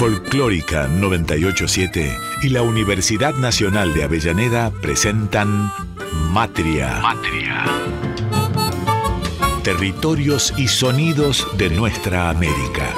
[0.00, 5.70] Folclórica 987 y la Universidad Nacional de Avellaneda presentan
[6.30, 7.00] Matria.
[7.02, 7.66] Matria.
[9.62, 12.94] Territorios y sonidos de nuestra América.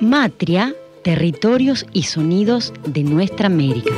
[0.00, 0.74] Matria,
[1.04, 3.92] territorios y sonidos de nuestra América.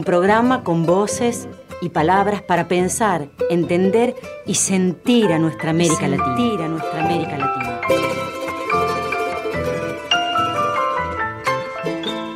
[0.00, 1.46] Un programa con voces
[1.82, 6.64] y palabras para pensar, entender y sentir a nuestra América Latina.
[6.64, 7.80] A nuestra América Latina.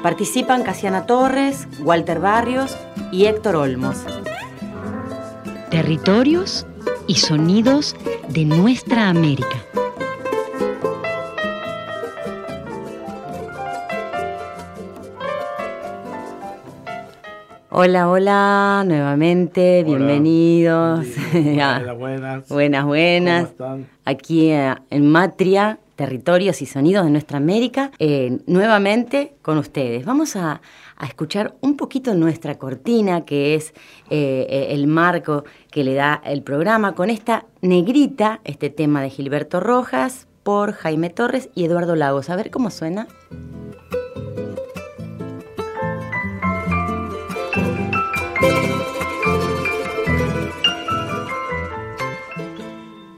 [0.03, 2.77] Participan Casiana Torres, Walter Barrios
[3.11, 3.97] y Héctor Olmos.
[5.71, 6.67] Territorios
[7.07, 7.97] y sonidos
[8.29, 9.65] de nuestra América.
[17.77, 21.05] Hola, hola, nuevamente, bienvenidos.
[21.33, 22.49] Buenas, buenas.
[22.49, 23.41] Buenas, buenas.
[23.49, 23.89] ¿Cómo están?
[24.05, 30.05] Aquí eh, en Matria, Territorios y Sonidos de Nuestra América, eh, nuevamente con ustedes.
[30.05, 30.61] Vamos a,
[30.97, 33.75] a escuchar un poquito nuestra cortina, que es
[34.09, 39.59] eh, el marco que le da el programa, con esta negrita, este tema de Gilberto
[39.59, 42.31] Rojas, por Jaime Torres y Eduardo Lagos.
[42.31, 43.09] A ver cómo suena.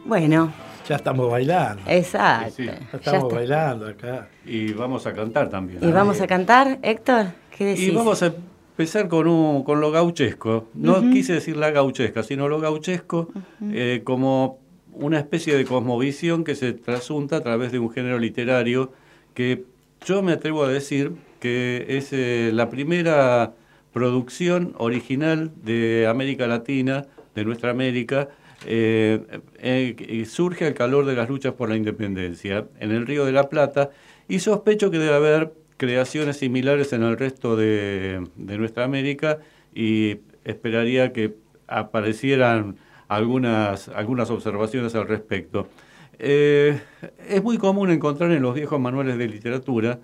[0.06, 0.52] Bueno,
[0.88, 1.82] Ya estamos bailando.
[1.86, 2.52] exacto.
[2.56, 2.66] Sí, sí.
[2.68, 3.34] Ya Ya estamos está.
[3.34, 4.28] bailando acá.
[4.44, 5.80] Y vamos a cantar también.
[5.82, 7.26] ¿Y vamos a cantar, Héctor?
[7.56, 7.88] ¿Qué decís?
[7.88, 8.32] Y vamos a
[8.78, 10.68] empezar con, un, con lo gauchesco.
[10.74, 13.28] No quise decir la gauchesca, sino lo gauchesco
[13.72, 14.60] eh, como
[14.92, 18.92] una especie de cosmovisión que se trasunta a través de un género literario
[19.34, 19.64] que
[20.04, 23.52] yo me atrevo a decir que es eh, la primera
[23.92, 28.28] producción original de América Latina, de nuestra América,
[28.68, 33.24] eh, eh, que surge al calor de las luchas por la independencia en el Río
[33.24, 33.90] de la Plata
[34.28, 39.38] y sospecho que debe haber creaciones similares en el resto de, nuestra América
[39.72, 41.36] y esperaría que
[41.68, 42.76] aparecieran
[43.08, 45.68] algunas, algunas observaciones al respecto.
[46.18, 46.80] Eh,
[47.28, 50.00] es muy común encontrar en los viejos manuales de literatura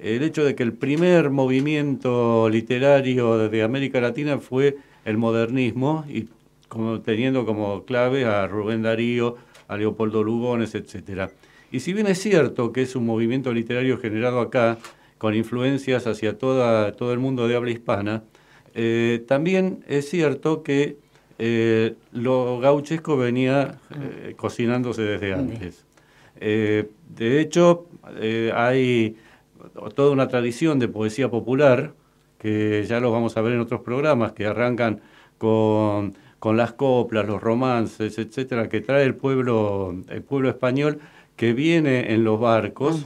[0.00, 6.28] el hecho de que el primer movimiento literario de América Latina fue el modernismo y
[6.76, 9.36] como, teniendo como clave a Rubén Darío,
[9.68, 11.30] a Leopoldo Lugones, etc.
[11.72, 14.78] Y si bien es cierto que es un movimiento literario generado acá,
[15.18, 18.22] con influencias hacia toda, todo el mundo de habla hispana,
[18.74, 20.98] eh, también es cierto que
[21.38, 25.84] eh, lo gauchesco venía eh, cocinándose desde antes.
[26.38, 27.86] De hecho,
[28.54, 29.16] hay
[29.94, 31.94] toda una tradición de poesía popular,
[32.38, 35.00] que ya lo vamos a ver en otros programas, que arrancan
[35.38, 36.14] con,
[36.46, 41.00] con las coplas, los romances, etcétera, que trae el pueblo, el pueblo español
[41.34, 43.04] que viene en los barcos.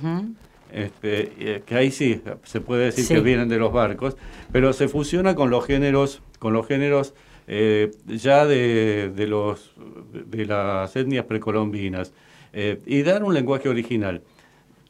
[0.71, 3.15] Este, eh, que ahí sí se puede decir Sí.
[3.15, 4.19] que vienen de los barcos,
[4.53, 7.15] pero se fusiona con los géneros, con los géneros
[7.49, 9.73] eh, ya de, de los
[10.13, 12.13] de las etnias precolombinas
[12.53, 14.21] eh, y dan un lenguaje original.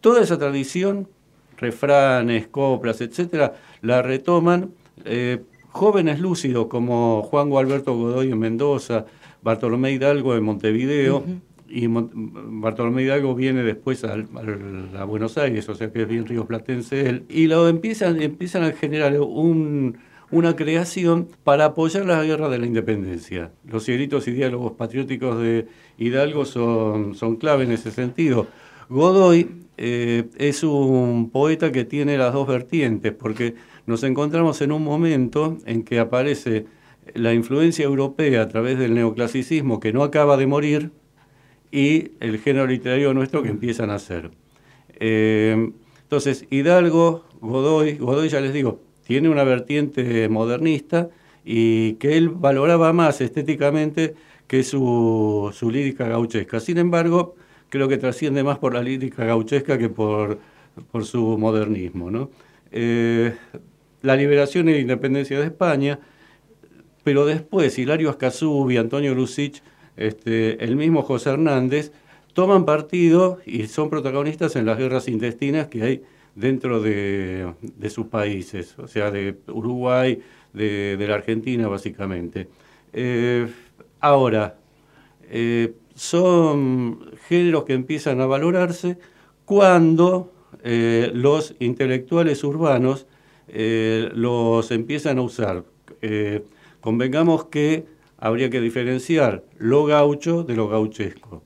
[0.01, 1.07] Toda esa tradición,
[1.57, 4.73] refranes, coplas, etcétera, la retoman
[5.05, 5.39] eh,
[5.71, 9.07] jóvenes lúcidos como Juan Gualberto Godoy en Mendoza,
[9.43, 11.25] Bartolomé Hidalgo en Montevideo,
[11.69, 12.11] y Mon-
[12.61, 17.09] Bartolomé Hidalgo viene después al- al- a Buenos Aires, o sea que es bien rioplatense
[17.09, 19.97] él, y lo empiezan, empiezan a generar un,
[20.33, 23.53] una creación para apoyar la guerra de la independencia.
[23.65, 25.67] Los gritos y diálogos patrióticos de
[25.99, 28.49] Hidalgo son, son clave en ese sentido.
[28.89, 33.55] Godoy eh, es un poeta que tiene las dos vertientes, porque
[33.91, 36.67] nos encontramos en un momento en que aparece
[37.15, 40.93] la influencia europea a través del neoclasicismo que no acaba de morir
[41.73, 44.31] y el género literario nuestro que empiezan a hacer.
[45.01, 51.11] Eh, entonces, Hidalgo, Godoy, Godoy ya les digo, tiene una vertiente modernista
[51.45, 54.15] y que él valoraba más estéticamente
[54.47, 56.61] que su, su lírica gauchesca.
[56.61, 57.35] Sin embargo,
[57.71, 60.39] creo que trasciende más por la lírica gauchesca que por,
[60.93, 62.11] por su modernismo.
[62.11, 62.31] ¿no?
[62.73, 63.35] Eh,
[64.03, 65.99] la liberación y la independencia de España,
[67.05, 69.63] pero después Hilario Ascasubi, Antonio Lucich,
[69.97, 71.93] este, el mismo José Hernández,
[72.33, 76.03] toman partido y son protagonistas en las guerras intestinas que hay
[76.35, 77.53] dentro de,
[77.89, 80.21] sus países, o sea, de Uruguay,
[80.53, 82.49] de, de la Argentina básicamente.
[82.93, 83.49] Eh,
[84.01, 84.57] ahora,
[85.29, 88.99] eh, son géneros que empiezan a valorarse
[89.45, 90.33] cuando
[90.63, 93.07] eh, los intelectuales urbanos
[93.53, 95.65] eh, los empiezan a usar.
[96.03, 96.43] eh,
[96.81, 97.85] convengamos que
[98.19, 101.43] habría que diferenciar lo gaucho de lo gauchesco.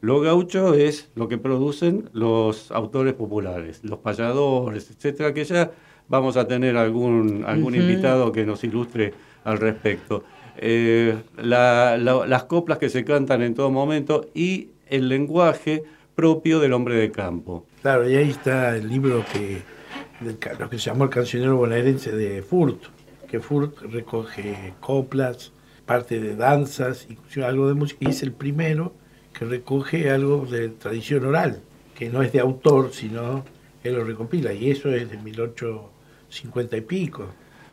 [0.00, 5.70] Lo gaucho es lo que producen los autores populares, los payadores, etcétera, que ya
[6.08, 9.14] vamos a tener algún, algún invitado que nos ilustre
[9.44, 10.24] al respecto.
[10.56, 15.84] Eh, las coplas que se cantan en todo momento y el lenguaje
[16.14, 17.64] propio del hombre de campo.
[17.80, 19.62] Claro, y ahí está el libro que,
[20.22, 22.84] lo que se llamó el cancionero bonaerense de Furt,
[23.28, 25.52] que Furt recoge coplas,
[25.86, 28.94] parte de danzas, incluso algo de música, y es el primero
[29.32, 31.60] que recoge algo de tradición oral,
[31.94, 33.44] que no es de autor, sino
[33.82, 37.28] él lo recopila, y eso es de 1850 y pico.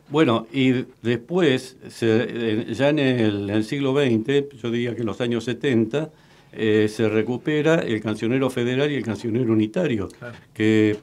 [0.08, 6.10] Bueno, y después, ya en el, siglo XX, yo diría que en los años 70,
[6.52, 10.08] eh, se recupera el cancionero federal y el cancionero unitario,
[10.52, 10.98] que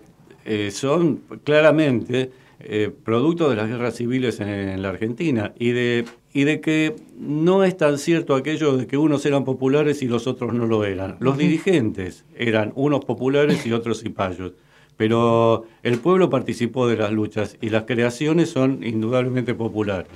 [0.47, 6.45] eh, son claramente eh, producto de las guerras civiles en, la Argentina y de, y
[6.45, 10.53] de que no es tan cierto aquello de que unos eran populares y los otros
[10.53, 11.17] no lo eran.
[11.19, 14.53] Los dirigentes eran unos populares y otros cipayos.
[14.95, 20.09] Pero el pueblo participó de las luchas y las creaciones son indudablemente populares.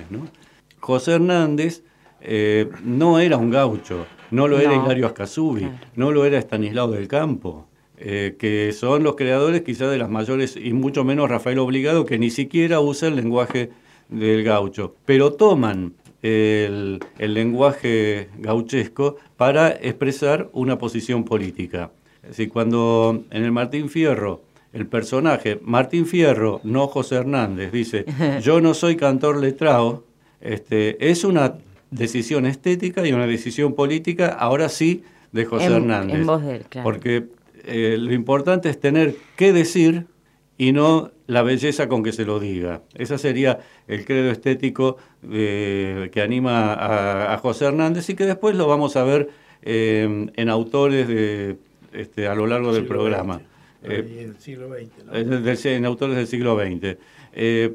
[0.80, 1.84] José Hernández
[2.22, 7.06] eh, no era un gaucho, no lo era Hilario Ascasubi, no lo era Estanislao del
[7.06, 7.68] Campo,
[8.04, 12.18] eh, que son los creadores quizás de las mayores, y mucho menos Rafael Obligado, que
[12.18, 13.70] ni siquiera usa el lenguaje
[14.08, 21.92] del gaucho, pero toman el, el lenguaje gauchesco para expresar una posición política.
[22.24, 28.04] Es decir, cuando en el Martín Fierro el personaje Martín Fierro, no José Hernández, dice,
[28.42, 30.04] yo no soy cantor letrado,
[30.40, 31.58] este, es una
[31.92, 36.16] decisión estética y una decisión política, ahora sí, de José Hernández.
[36.16, 36.84] En voz de él, claro.
[36.84, 37.26] Porque
[37.64, 40.06] eh, lo importante es tener qué decir
[40.58, 42.82] y no la belleza con que se lo diga.
[42.94, 44.96] Ese sería el credo estético
[45.30, 49.30] que anima a, José Hernández y que después lo vamos a ver
[49.62, 51.56] eh, en autores de,
[51.92, 53.40] este, a lo largo del programa.
[53.82, 56.96] Eh, en el siglo XX, en autores del siglo XX.
[57.32, 57.74] Eh,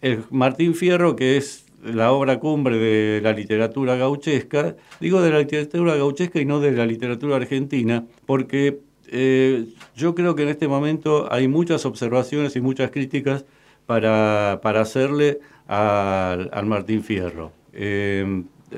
[0.00, 5.38] el Martín Fierro, que es la obra cumbre de la literatura gauchesca, digo de la
[5.38, 9.66] literatura gauchesca y no de la literatura argentina, porque eh,
[9.96, 13.44] yo creo que en este momento hay muchas observaciones y muchas críticas
[13.86, 17.52] para, hacerle al Martín Fierro.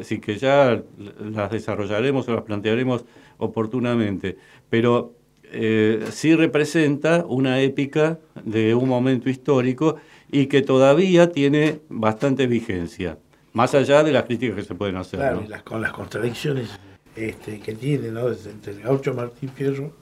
[0.00, 0.82] así que ya
[1.20, 3.04] las desarrollaremos o las plantearemos
[3.38, 4.37] oportunamente.
[4.70, 5.12] Pero
[5.54, 9.96] eh, sí representa una épica de un momento histórico
[10.32, 13.19] y que todavía tiene bastante vigencia,
[13.52, 15.20] más allá de las críticas que se pueden hacer.
[15.20, 16.70] Claro, con las contradicciones
[17.14, 18.29] este, que tiene ¿no?
[18.29, 19.93] entre el gaucho Martín Fierro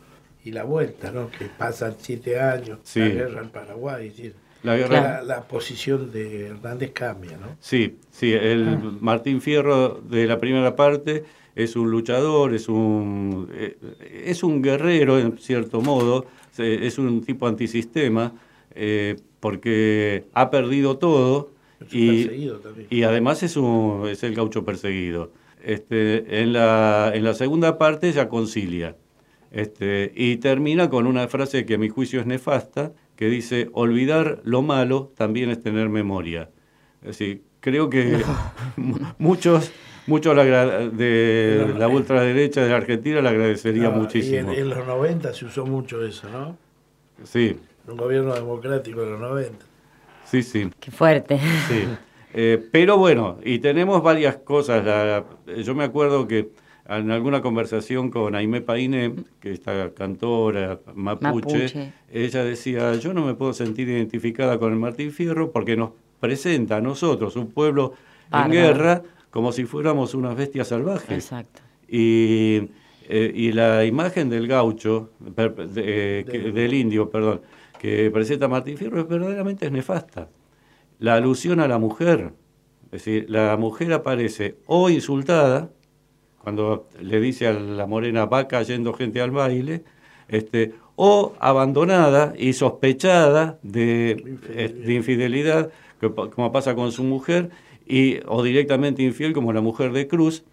[0.44, 1.30] y la vuelta, ¿no?
[1.30, 4.32] que pasan siete años, la guerra en Paraguay.
[4.62, 7.56] la, la, posición de Hernández cambia, ¿no?
[7.58, 8.92] Sí, sí, el ah.
[9.00, 11.24] Martín Fierro de la primera parte
[11.56, 13.76] es un luchador, es un, eh,
[14.24, 16.26] es un guerrero en cierto modo,
[16.56, 18.32] es un tipo antisistema,
[18.74, 21.50] eh, porque ha perdido todo
[21.90, 22.50] y,
[22.90, 25.32] y, además es, un, es el gaucho perseguido.
[25.62, 28.96] Este, en, la, en la segunda parte ya concilia
[29.50, 34.40] este, y termina con una frase que a mi juicio es nefasta, que dice, olvidar
[34.44, 36.50] lo malo también es tener memoria.
[37.02, 38.22] Es decir, creo que
[39.18, 39.72] muchos
[40.06, 44.52] mucho de la ultraderecha de la Argentina le agradecería muchísimo.
[44.52, 46.56] Y en, los 90 se usó mucho eso, ¿no?
[47.24, 47.56] Sí.
[47.88, 49.64] Un gobierno democrático de los 90.
[50.24, 50.70] Sí, sí.
[50.78, 51.38] Qué fuerte.
[51.68, 51.86] Sí.
[52.32, 55.24] Eh, pero bueno, y tenemos varias cosas.
[55.64, 56.50] yo me acuerdo que
[56.88, 63.34] en alguna conversación con Aimé Paine, que está cantora mapuche, ella decía, yo no me
[63.34, 67.94] puedo sentir identificada con el Martín Fierro porque nos presenta a nosotros, un pueblo
[68.32, 71.10] en guerra, como si fuéramos unas bestias salvajes.
[71.10, 71.62] Exacto.
[71.88, 72.70] Y,
[73.08, 77.40] eh, y la imagen del gaucho, del indio, perdón,
[77.80, 80.28] que presenta Martín Fierro, verdaderamente es nefasta.
[80.98, 82.32] La alusión a la mujer,
[82.84, 85.70] es decir, la mujer aparece o insultada,
[86.42, 89.82] cuando le dice a la morena va cayendo gente al baile,
[90.28, 95.70] este, o abandonada y sospechada de infidelidad, de infidelidad
[96.34, 97.48] como pasa con su mujer,
[97.86, 100.44] y, o directamente infiel como la mujer de Cruz,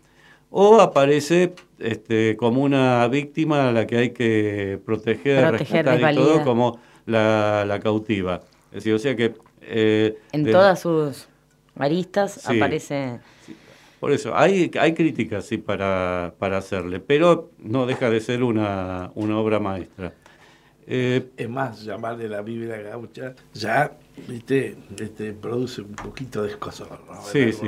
[0.50, 6.46] o aparece este, como una víctima a la que hay que proteger, respetar y todo,
[6.46, 8.42] como la, cautiva.
[8.72, 9.34] Es decir, o sea que...
[9.62, 11.28] Eh, en todas sus
[11.76, 13.20] aristas aparece...
[14.00, 19.10] Por eso, hay, hay críticas sí para, para hacerle, pero no deja de ser una,
[19.16, 20.14] una obra maestra.
[20.86, 23.92] Eh, Es más, llamarle la Biblia gaucha ya,
[24.28, 27.00] viste, este, produce un poquito de escosor.
[27.08, 27.22] ¿no?
[27.24, 27.68] Sí, sí.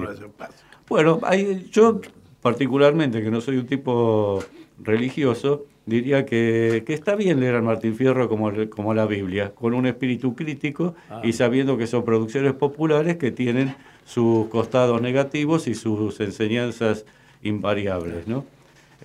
[0.87, 1.99] Bueno, hay- yo
[2.41, 4.43] particularmente, que no soy un tipo
[4.77, 9.73] religioso, diría que, que está bien leer a Martín Fierro como, como la Biblia, con
[9.73, 15.75] un espíritu crítico y sabiendo que son producciones populares que tienen sus costados negativos y
[15.75, 17.05] sus enseñanzas
[17.43, 18.45] invariables, ¿no?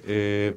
[0.07, 0.55] Eh,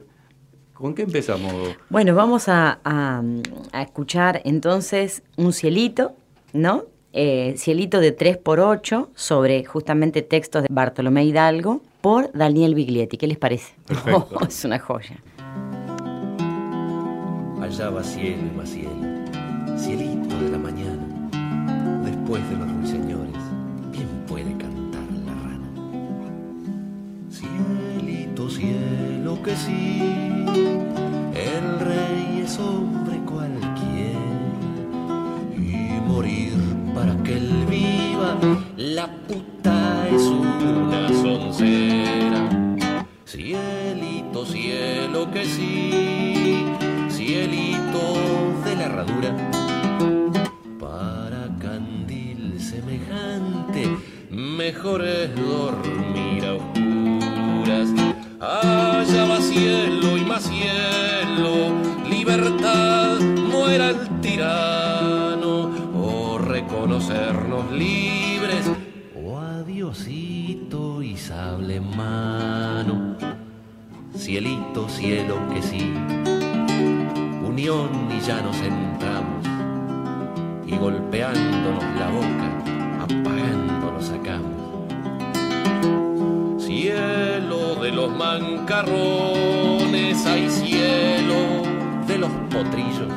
[0.74, 1.54] ¿Con qué empezamos?
[1.90, 3.24] Bueno, vamos a, a-
[3.72, 6.14] a escuchar entonces un cielito,
[6.54, 6.86] ¿no?
[7.14, 13.18] Eh, cielito de 3x8 sobre justamente textos de Bartolomé Hidalgo por Daniel Biglietti.
[13.18, 13.74] ¿Qué les parece?
[13.88, 14.38] Perfecto.
[14.40, 15.18] Oh, es una joya.
[17.62, 18.92] Allá va cielo y más cielo,
[19.78, 21.06] cielito de la mañana,
[22.06, 23.36] después de los ruiseñores,
[23.92, 25.68] bien puede cantar la rana.
[27.30, 30.02] Cielito, cielo que sí,
[31.34, 34.20] el rey es hombre cualquiera,
[35.58, 36.54] y morir
[36.96, 38.38] para que él viva,
[38.78, 42.50] la puta es una soncera.
[43.26, 46.37] Cielito, cielo que sí,
[47.48, 49.36] cielito de la herradura.
[50.80, 53.98] Para candil semejante,
[54.30, 57.90] mejor es dormir a oscuras.
[58.40, 61.74] Allá va cielo y más cielo,
[62.10, 68.70] libertad, muera el tirano, o reconocernos libres,
[69.16, 73.16] o adiosito y sable mano.
[74.16, 75.94] Cielito, cielo que sí,
[77.58, 79.44] unión y ya nos entramos,
[80.68, 82.62] y golpeándonos la boca,
[83.02, 84.54] apagándonos sacamos.
[86.64, 91.64] Cielo de los mancarrones, hay cielo
[92.06, 93.12] de los potrillos.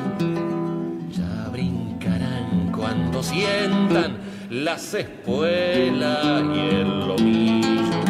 [1.13, 4.17] Ya brincarán cuando sientan
[4.49, 8.01] las espuelas y el lomillo.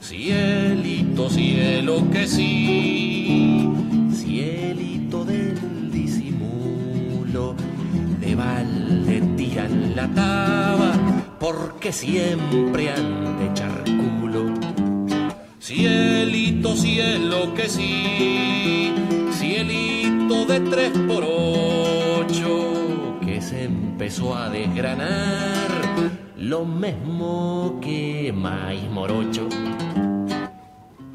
[0.00, 3.01] Cielito, cielo que sí,
[9.92, 10.92] tiran la taba,
[11.38, 14.54] porque siempre han de echar culo.
[15.60, 18.92] Cielito, cielo que sí,
[19.32, 25.68] cielito de tres por ocho, que se empezó a desgranar,
[26.36, 29.48] lo mismo que maíz morocho.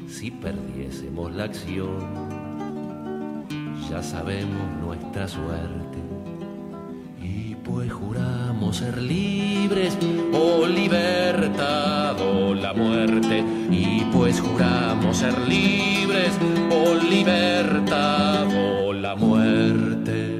[0.08, 1.98] Si perdiésemos la acción,
[3.90, 5.98] ya sabemos nuestra suerte.
[7.22, 7.92] Y pues
[8.58, 9.96] juramos ser libres,
[10.32, 13.44] o libertad o la muerte.
[13.70, 16.32] Y pues juramos ser libres,
[16.70, 20.34] o libertad o la muerte.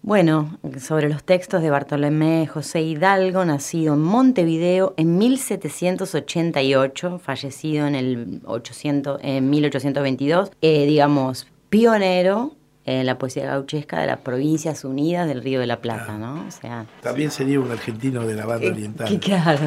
[0.00, 7.94] Bueno, sobre los textos de Bartolomé José Hidalgo, nacido en Montevideo en 1788, fallecido en
[7.94, 12.54] el 800, en 1822, eh, digamos, pionero
[12.88, 16.46] en la poesía gauchesca de las Provincias Unidas del Río de la Plata, ¿no?
[16.46, 19.20] O sea, También sería un argentino de la banda eh, oriental.
[19.20, 19.60] claro.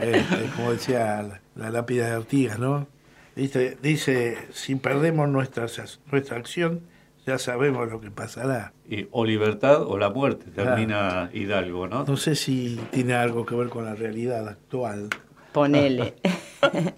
[0.02, 2.86] Este, como decía la, la lápida de Artigas, ¿no?
[3.34, 5.66] Dice, dice, si perdemos nuestra,
[6.10, 6.82] nuestra acción,
[7.26, 8.74] ya sabemos lo que pasará.
[8.86, 12.04] Y, o libertad o la muerte, termina Hidalgo, ¿no?
[12.04, 15.08] No sé si tiene algo que ver con la realidad actual.
[15.52, 16.14] Ponele.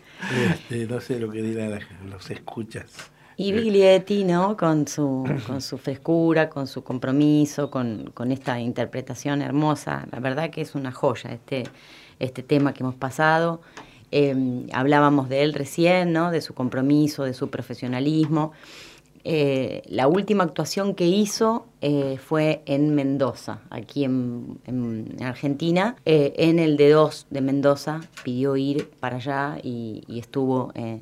[0.50, 1.78] Este, no sé lo que dirán
[2.08, 3.12] los escuchas.
[3.36, 4.56] Y Biglietti, ¿no?
[4.56, 10.06] Con su, con su frescura, con su compromiso, con, con esta interpretación hermosa.
[10.12, 11.64] La verdad que es una joya este,
[12.18, 13.60] este tema que hemos pasado.
[14.10, 16.30] Eh, hablábamos de él recién, ¿no?
[16.30, 18.52] De su compromiso, de su profesionalismo.
[19.24, 26.34] Eh, la última actuación que hizo eh, fue en Mendoza, aquí en, en Argentina, eh,
[26.38, 31.00] en el D2 de Mendoza, pidió ir para allá y, y estuvo eh,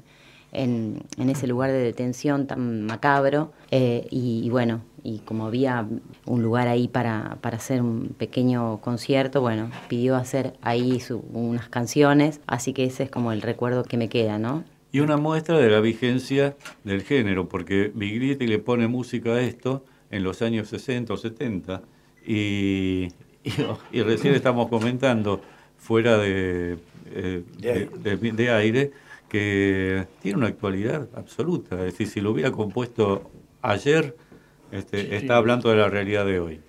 [0.52, 3.52] en, en ese lugar de detención tan macabro.
[3.70, 5.86] eh, y, y bueno, y como había
[6.26, 11.68] un lugar ahí para, para hacer un pequeño concierto, bueno, pidió hacer ahí su- unas
[11.68, 14.64] canciones, así que ese es como el recuerdo que me queda, ¿no?
[14.92, 19.84] Y una muestra de la vigencia del género, porque Biglietti le pone música a esto
[20.10, 21.82] en los años 60 o 70,
[22.26, 23.08] y,
[23.44, 23.52] y,
[23.92, 25.40] y recién estamos comentando
[25.78, 26.76] fuera de,
[27.14, 28.90] eh, De de- de- de aire
[29.30, 31.76] que tiene una actualidad absoluta.
[31.78, 33.30] Es decir, si lo hubiera compuesto
[33.62, 34.14] ayer,
[34.72, 36.60] este, está hablando de la realidad de hoy.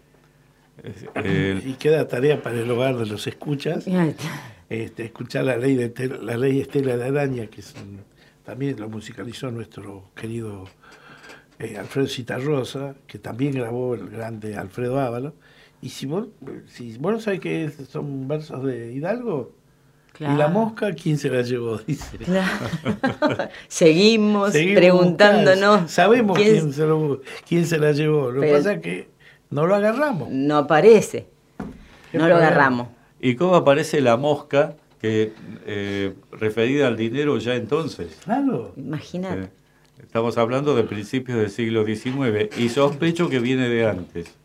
[1.15, 3.85] Eh, Y queda tarea para el hogar de los escuchas.
[4.69, 7.99] este, escuchar la ley de la ley Estela de Araña, que es un-
[8.45, 10.65] también lo musicalizó nuestro querido
[11.59, 15.35] eh, Alfredo Citarrosa, que también grabó el grande Alfredo Ávalo.
[15.81, 16.27] Y si vos,
[16.67, 19.53] si vos no sabés que son versos de Hidalgo,
[20.21, 21.77] y la mosca, ¿quién se la llevó?
[21.87, 22.17] Dice.
[22.17, 22.67] Claro.
[23.67, 25.91] Seguimos, Seguimos preguntándonos.
[25.91, 28.31] Sabemos quién quién, se lo, quién se la llevó.
[28.31, 29.09] Lo que pasa es que
[29.49, 30.29] no lo agarramos.
[30.29, 31.27] no aparece.
[32.13, 32.87] No lo agarramos.
[33.19, 35.33] ¿Y cómo aparece la mosca que
[35.65, 38.17] eh, referida al dinero ya entonces?
[38.23, 38.73] Claro.
[38.77, 39.43] Imagínate.
[39.43, 39.49] Eh,
[40.01, 44.35] estamos hablando de principios del siglo XIX y sospecho que viene de antes.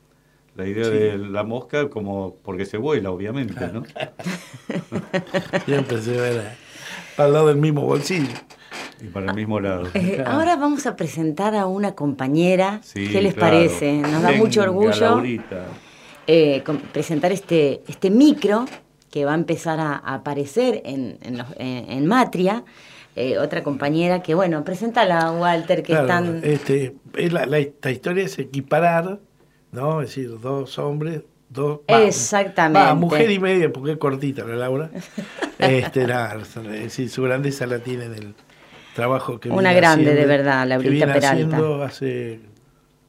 [0.57, 3.83] La idea de la mosca como porque se vuela, obviamente, ¿no?
[5.67, 8.33] Siempre se ve la- al lado del mismo bolsillo.
[9.01, 9.89] Y para el mismo lado.
[9.95, 12.81] Eh, ahora vamos a presentar a una compañera.
[12.83, 13.55] Sí, ¿Qué les claro.
[13.57, 13.93] parece?
[13.99, 15.23] Nos da Venga, mucho orgullo
[16.27, 18.65] eh, presentar este, este micro
[19.11, 22.65] que va a empezar a, a aparecer en, en, los- en- en Matria.
[23.15, 26.41] Eh, otra compañera que, bueno, preséntala, Walter, que Claro, están...
[26.43, 29.21] este, es la, la- esta historia es equiparar,
[29.73, 30.01] ¿no?
[30.03, 31.81] Es decir, dos hombres, dos.
[31.91, 32.87] va, Exactamente.
[32.87, 34.91] va, mujer y media, porque es cortita la Laura.
[35.59, 38.35] este, nada, es decir, su grandeza la tiene en el
[38.95, 41.31] trabajo que Una viene grande, haciendo- de verdad, que Laurita viene Peralta.
[41.31, 42.41] haciendo hace,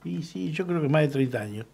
[0.04, 1.66] y sí, yo creo que más de 30 años.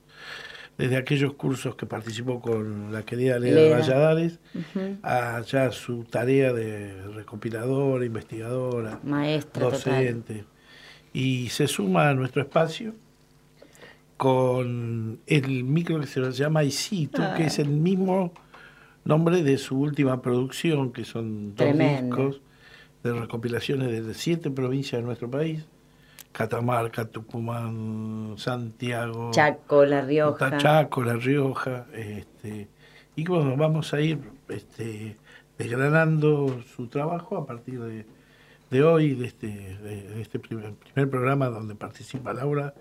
[0.76, 3.78] Desde aquellos cursos que participó con la querida Leda Leda.
[3.78, 4.98] Valladares, Ujú.
[5.04, 9.80] a ya su tarea de recopiladora, investigadora, Maestra total.
[9.80, 10.46] docente.
[11.14, 12.96] Y se suma a nuestro espacio
[14.24, 18.32] con el micro que se llama Isito, que es el mismo
[19.04, 22.16] nombre de su última producción, que son dos Tremendo.
[22.16, 22.42] discos
[23.04, 25.66] de recopilaciones de siete provincias de nuestro país.
[26.32, 30.58] Catamarca, Tucumán, Santiago, Chaco, La Rioja.
[30.58, 32.70] Chaco, La Rioja, este,
[33.18, 35.18] y bueno, vamos a ir este,
[35.58, 38.06] desgranando su trabajo a partir de,
[38.72, 42.74] de hoy, de este, de, de este primer, primer programa donde participa Laura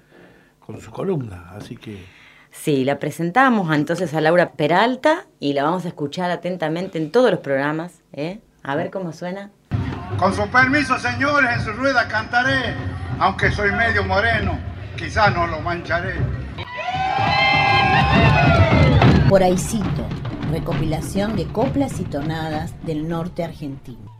[0.66, 2.04] con su columna, así que
[2.52, 7.30] Sí, la presentamos entonces a Laura Peralta y la vamos a escuchar atentamente en todos
[7.30, 8.02] los programas.
[8.12, 8.40] ¿eh?
[8.62, 9.50] A ver cómo suena.
[10.18, 12.74] Con su permiso, señores, en su rueda cantaré,
[13.18, 14.58] aunque soy medio moreno,
[14.96, 16.14] quizás no lo mancharé.
[19.28, 20.06] Por Aicito,
[20.50, 24.12] recopilación de coplas y tonadas del norte argentino.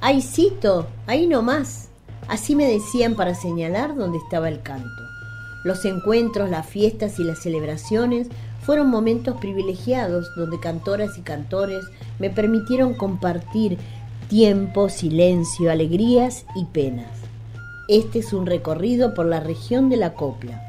[0.00, 1.91] Aicito, ahí nomás.
[2.28, 5.02] Así me decían para señalar dónde estaba el canto.
[5.64, 8.28] Los encuentros, las fiestas y las celebraciones
[8.62, 11.84] fueron momentos privilegiados donde cantoras y cantores
[12.18, 13.78] me permitieron compartir
[14.28, 17.10] tiempo, silencio, alegrías y penas.
[17.88, 20.62] Este es un recorrido por la región de la copla,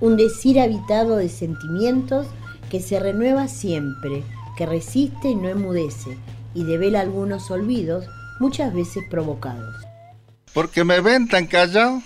[0.00, 2.26] un decir habitado de sentimientos
[2.70, 4.22] que se renueva siempre,
[4.56, 6.16] que resiste y no enmudece,
[6.54, 8.06] y devela algunos olvidos,
[8.40, 9.91] muchas veces provocados.
[10.54, 12.02] Porque me ven tan callado,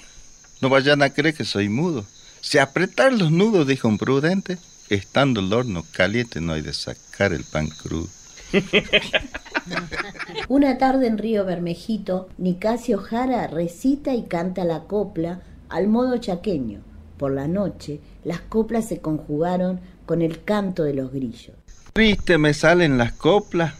[0.61, 2.05] no vayan a creer que soy mudo.
[2.41, 7.33] Si apretar los nudos, dijo un prudente, estando el horno caliente no hay de sacar
[7.33, 8.09] el pan crudo.
[10.49, 16.81] Una tarde en Río Bermejito, Nicasio Jara recita y canta la copla al modo chaqueño.
[17.17, 21.57] Por la noche, las coplas se conjugaron con el canto de los grillos.
[21.93, 23.75] Triste me salen las coplas,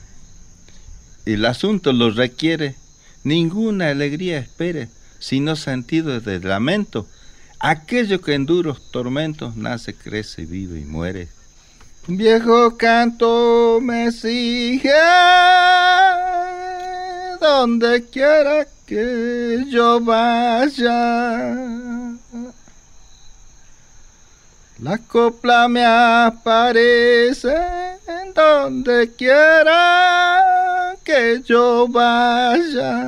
[1.27, 2.75] el asunto lo requiere,
[3.27, 7.09] ninguna alegría espere, sino sentido de lamento.
[7.59, 11.29] Aquello que en duros tormentos nace, crece, vive y muere.
[12.07, 14.93] Viejo canto me sigue
[17.41, 21.57] donde quiera que yo vaya.
[24.79, 27.57] La copla me aparece
[28.37, 30.16] donde quiera
[31.07, 33.01] que yo vaya.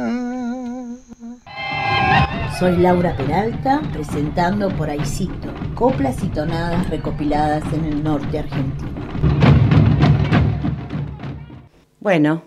[2.56, 8.88] Soy Laura Peralta, presentando por Aicito, coplas y tonadas recopiladas en el norte argentino.
[11.98, 12.42] Bueno,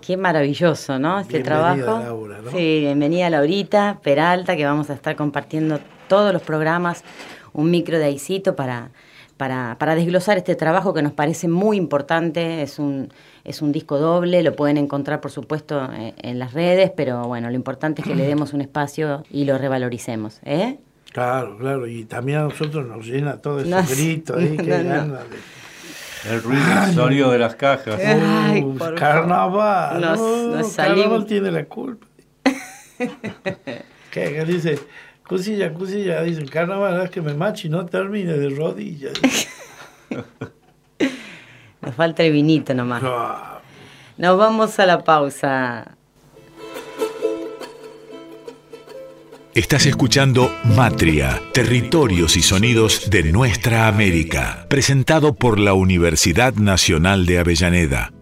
[0.00, 1.20] qué maravilloso, ¿no?
[1.20, 2.04] Este Bienvenida, trabajo.
[2.04, 2.50] Laura, ¿no?
[2.50, 7.04] Sí, bienvenida Laurita Peralta, que vamos a estar compartiendo todos los programas,
[7.52, 8.90] un micro de Aicito para,
[9.42, 12.62] para, para desglosar este trabajo que nos parece muy importante.
[12.62, 13.08] Es un,
[13.42, 17.50] es un disco doble, lo pueden encontrar por supuesto en, en las redes, pero bueno,
[17.50, 20.38] lo importante es que le demos un espacio y lo revaloricemos.
[20.44, 20.78] ¿eh?
[21.12, 24.78] claro, claro, y también a nosotros nos llena todo ese No, grito ahí no, que
[24.78, 24.84] no.
[24.84, 28.00] gana de- El ruido, el sonido de las cajas.
[28.00, 31.26] Ay, Uh, por carnaval, Nos- no, nos carnaval salimos.
[31.26, 32.06] tiene la culpa.
[34.12, 34.34] ¿Qué?
[34.34, 34.78] Que dice,
[35.32, 39.14] cosilla, cosilla, dicen, carnaval, es que me machi, no termine de rodillas.
[41.80, 43.02] Nos falta el vinito nomás.
[43.02, 43.62] Ah,
[44.18, 45.96] Nos vamos a la pausa.
[49.54, 57.38] Estás escuchando Matria, Territorios y Sonidos de Nuestra América, presentado por la Universidad Nacional de
[57.38, 58.12] Avellaneda.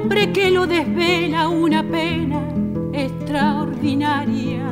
[0.00, 2.40] Hombre que lo desvela una pena
[2.92, 4.64] extraordinaria.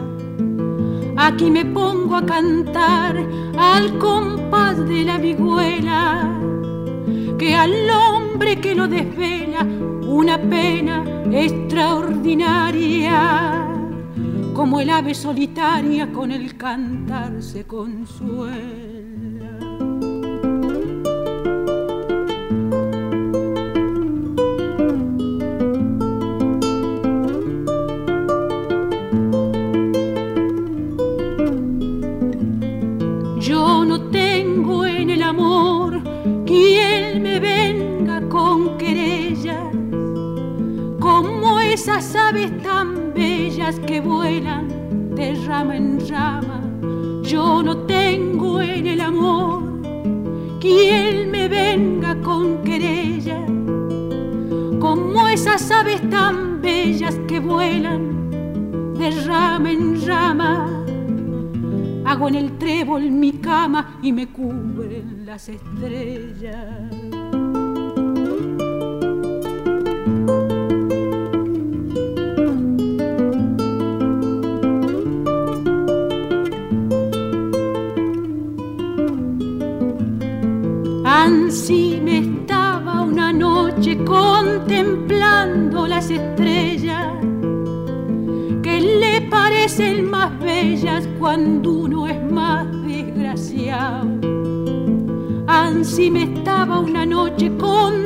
[1.16, 3.16] Aquí me pongo a cantar
[3.58, 6.40] al compás de la vihuela,
[7.38, 9.66] que al hombre que lo desvela
[10.06, 13.66] una pena extraordinaria
[14.54, 18.97] como el ave solitaria con el cantar se consuela.
[65.48, 66.67] Estrellas.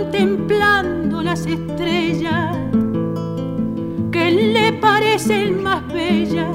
[0.02, 2.56] Contemplando las estrellas
[4.10, 6.50] que le parecen más bellas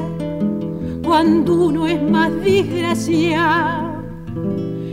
[1.01, 4.03] cuando uno es más desgraciado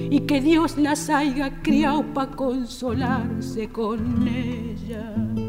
[0.09, 5.44] y que Dios las haya criado para consolarse con ella.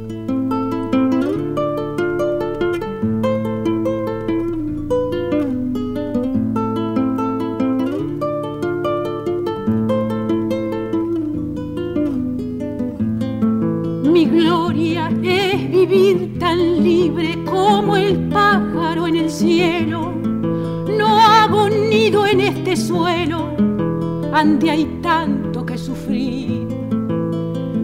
[22.96, 26.68] En este suelo ande hay tanto que sufrir.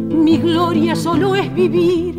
[0.10, 2.16] Mi gloria solo es vivir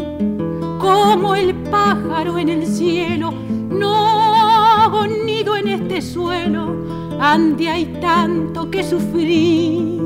[0.79, 3.33] como el pájaro en el cielo.
[3.71, 6.75] No hago nido en este suelo,
[7.21, 10.01] ande hay tanto que sufrir.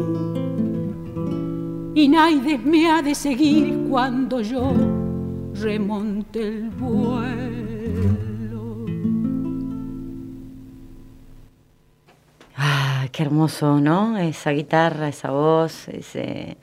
[1.94, 4.72] Y nadie me ha de seguir cuando yo
[5.54, 7.65] remonte el vuelo.
[13.16, 14.18] Qué hermoso, ¿no?
[14.18, 16.58] Esa guitarra, esa voz, ese,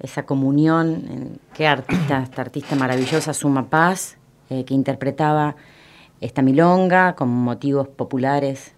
[0.00, 1.38] esa comunión.
[1.54, 4.16] Qué artista, esta artista maravillosa, Suma Paz,
[4.50, 5.54] eh, que interpretaba
[6.20, 8.74] esta milonga con motivos populares.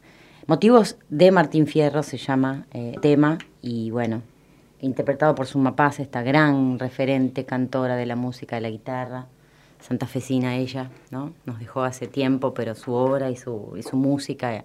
[0.46, 4.20] Motivos de Martín Fierro se llama eh, tema, y bueno,
[4.82, 9.28] interpretado por Suma Paz, esta gran referente cantora de la música de la guitarra,
[9.80, 11.32] santafesina ella, ¿no?
[11.46, 14.62] Nos dejó hace tiempo, pero su obra y su, y su música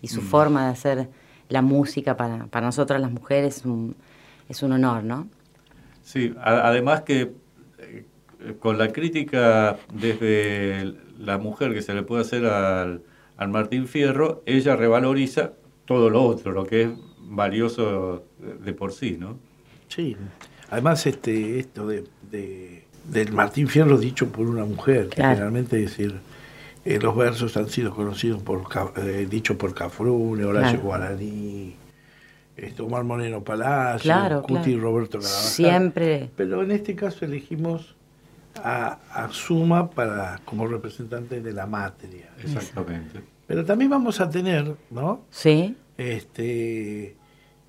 [0.00, 0.24] y su mm.
[0.24, 1.21] forma de hacer
[1.52, 3.94] la música para, para nosotras las mujeres es un,
[4.48, 5.28] es un honor, ¿no?
[6.02, 7.32] Sí, además que
[7.78, 8.04] eh,
[8.58, 13.02] con la crítica desde la mujer que se le puede hacer al,
[13.36, 15.52] al Martín Fierro, ella revaloriza
[15.84, 18.24] todo lo otro, lo que es valioso
[18.64, 19.38] de por sí, ¿no?
[19.88, 20.16] Sí,
[20.70, 26.14] además este esto de, del Martín Fierro dicho por una mujer, que generalmente decir
[26.84, 28.66] eh, los versos han sido conocidos por
[28.96, 31.76] eh, dicho por Cafrune, Horacio Guaraní,
[32.56, 35.50] este, Omar Moreno Palacio, Cuti y Roberto Carabajal.
[35.50, 36.30] Siempre.
[36.36, 37.94] Pero en este caso elegimos
[38.62, 42.30] a, a, Suma para como representante de la materia.
[42.42, 43.20] Exactamente.
[43.46, 45.22] Pero también vamos a tener, ¿no?
[45.30, 45.76] Sí.
[45.96, 47.16] Este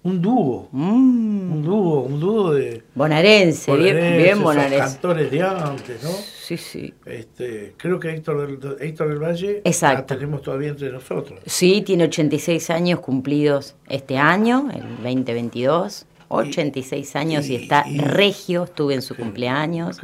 [0.04, 4.78] un dúo, un dúo, un dúo de Bonaerense, bien, bien esos bonaerense.
[4.80, 6.10] cantores de antes, ¿no?
[6.10, 6.94] Sí, sí.
[7.06, 10.14] Este, creo que Héctor del, Héctor del Valle Exacto.
[10.14, 11.40] la tenemos todavía entre nosotros.
[11.46, 16.06] Sí, tiene 86 años cumplidos este año, el 2022.
[16.28, 20.00] 86 años y, está regio, estuve en su cumpleaños.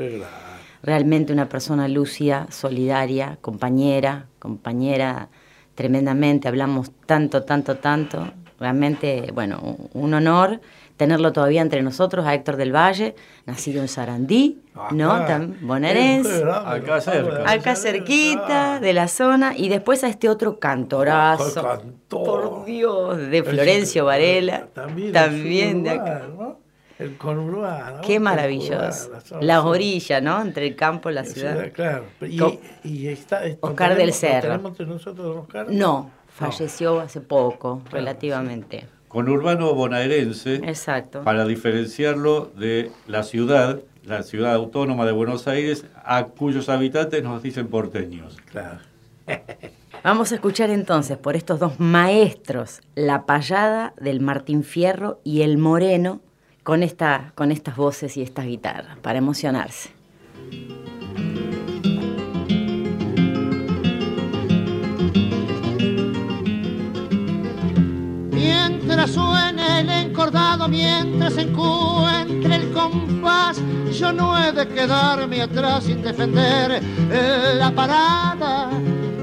[0.83, 5.29] Realmente una persona lúcida, solidaria, compañera, compañera
[5.79, 8.33] tremendamente, hablamos tanto, tanto, tanto.
[8.59, 10.59] Realmente, bueno, un- honor
[10.97, 14.57] tenerlo todavía entre nosotros, a Héctor del Valle, nacido en Sarandí,
[14.91, 15.25] ¿no?
[15.25, 16.43] Tan bonaerense.
[16.43, 17.49] Acá cerca.
[17.49, 21.63] Acá cerquita de la zona y después a este otro cantorazo.
[21.63, 22.25] Cantor.
[22.25, 24.67] Por Dios, de Florencio Varela.
[24.73, 26.27] También, También de acá.
[26.97, 28.01] El conurbano.
[28.01, 29.09] Qué maravilloso.
[29.39, 30.41] Las orillas, ¿no?
[30.41, 31.53] Entre el campo y la La ciudad.
[31.53, 32.03] ciudad, claro.
[32.83, 34.41] Y, está, ¿lo Oscar del Cerro.
[34.49, 35.67] tenemos entre nosotros, Oscar?
[35.69, 38.87] No, falleció hace poco, relativamente.
[39.07, 41.23] Con urbano bonaerense, Exacto.
[41.23, 47.41] para diferenciarlo de la ciudad, la ciudad autónoma de Buenos Aires, a cuyos habitantes nos
[47.41, 48.37] dicen porteños.
[48.51, 48.79] Claro.
[50.03, 55.57] Vamos a escuchar entonces por estos dos maestros la payada del Martín Fierro y el
[55.57, 56.21] Moreno
[56.63, 59.89] con, esta, con estas voces y estas guitarras para emocionarse.
[69.09, 76.81] Suene el encordado, mientras encuentre el compás, yo no he de quedarme atrás sin defender
[77.57, 78.69] la parada.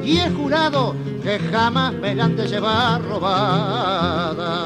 [0.02, 4.64] Y he jurado que jamás me la han de llevar robada.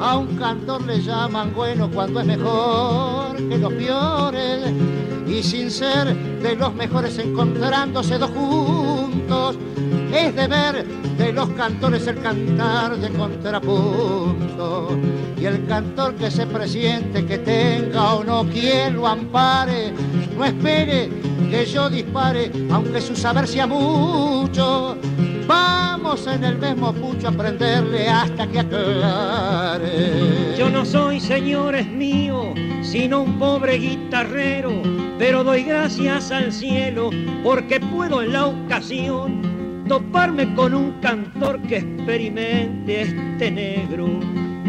[0.00, 4.72] A un cantor le llaman bueno cuando es mejor que los peores.
[5.30, 9.56] Y sin ser de los mejores encontrándose dos juntos,
[10.12, 10.84] es deber
[11.16, 14.88] de los cantores el cantar de contrapunto.
[15.40, 19.90] Y el cantor que se presiente, que tenga o no quien lo ampare,
[20.36, 21.08] no espere
[21.50, 24.98] que yo dispare, aunque su saber sea mucho.
[25.46, 30.54] Vamos en el mismo pucho a aprenderle hasta que aclare.
[30.58, 32.48] Yo no soy, señores míos,
[32.82, 34.82] sino un pobre guitarrero,
[35.18, 37.08] pero doy gracias al cielo
[37.42, 44.20] porque puedo en la ocasión toparme con un cantor que experimente este negro.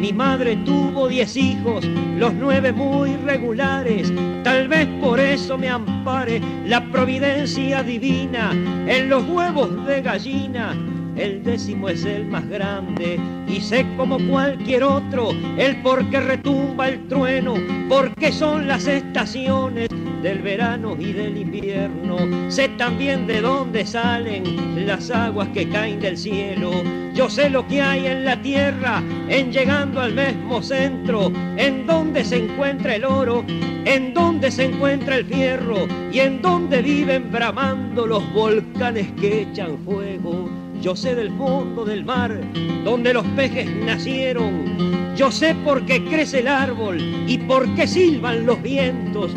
[0.01, 1.85] Mi madre tuvo diez hijos,
[2.17, 4.11] los nueve muy regulares,
[4.43, 8.49] tal vez por eso me ampare la providencia divina
[8.87, 10.75] en los huevos de gallina.
[11.21, 16.89] El décimo es el más grande y sé como cualquier otro el por qué retumba
[16.89, 17.53] el trueno,
[17.88, 19.88] porque son las estaciones
[20.23, 22.17] del verano y del invierno.
[22.49, 26.71] Sé también de dónde salen las aguas que caen del cielo.
[27.13, 32.25] Yo sé lo que hay en la tierra, en llegando al mismo centro, en donde
[32.25, 38.07] se encuentra el oro, en donde se encuentra el fierro y en donde viven bramando
[38.07, 40.61] los volcanes que echan fuego.
[40.82, 42.41] Yo sé del fondo del mar,
[42.84, 45.15] donde los peces nacieron.
[45.15, 49.32] Yo sé por qué crece el árbol y por qué silban los vientos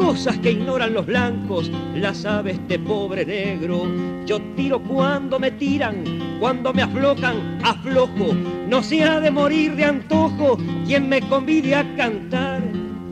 [0.00, 3.86] cosas que ignoran los blancos, las aves de pobre negro.
[4.24, 6.02] Yo tiro cuando me tiran,
[6.40, 8.32] cuando me aflojan, aflojo.
[8.66, 12.62] No se ha de morir de antojo quien me convide a cantar.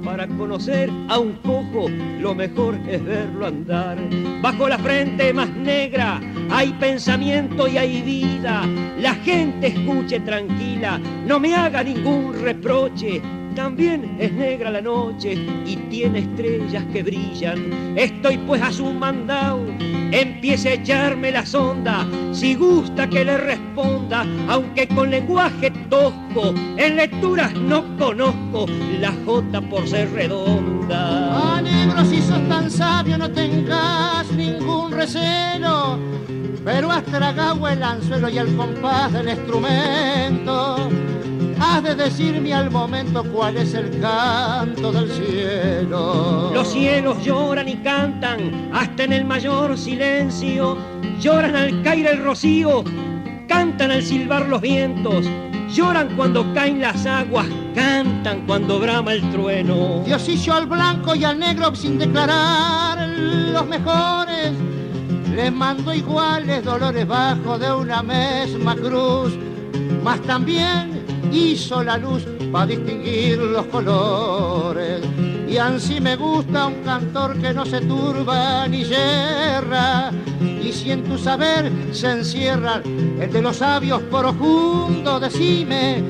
[0.03, 1.89] Para conocer a un cojo,
[2.21, 3.99] lo mejor es verlo andar.
[4.41, 8.67] Bajo la frente más negra hay pensamiento y hay vida.
[9.01, 13.23] La gente escuche tranquila, no me haga ningún reproche.
[13.59, 17.99] También es negra la noche y tiene estrellas que brillan.
[17.99, 19.67] Estoy pues a su mandado,
[20.13, 22.07] empiece a echarme la sonda.
[22.31, 28.67] Si gusta que le responda, aunque con lenguaje tosco, en lecturas no conozco
[29.01, 31.57] la J por ser redonda.
[31.57, 35.99] Ah, negro, si sos tan sabio no tengas ningún recelo,
[36.65, 40.89] pero has tragado el anzuelo y el compás del instrumento.
[41.61, 46.51] Has de decirme al momento cuál es el canto del cielo.
[46.55, 50.79] Los cielos lloran y cantan hasta en el mayor silencio.
[51.21, 52.85] Lloran al caer el rocío,
[53.49, 55.27] cantan al silbar los vientos.
[55.69, 60.03] Lloran cuando caen las aguas, cantan cuando brama el trueno.
[60.07, 64.53] Dios hizo al blanco y al negro sin declarar los mejores.
[65.35, 69.37] Les mandó iguales dolores bajo de una misma cruz.
[70.03, 70.98] Mas también
[71.33, 75.01] hizo la luz para distinguir los colores.
[75.49, 80.11] Y ansí me gusta un cantor que no se turba ni yerra.
[80.41, 86.03] Y si en tu saber se encierra el de los sabios profundo, decime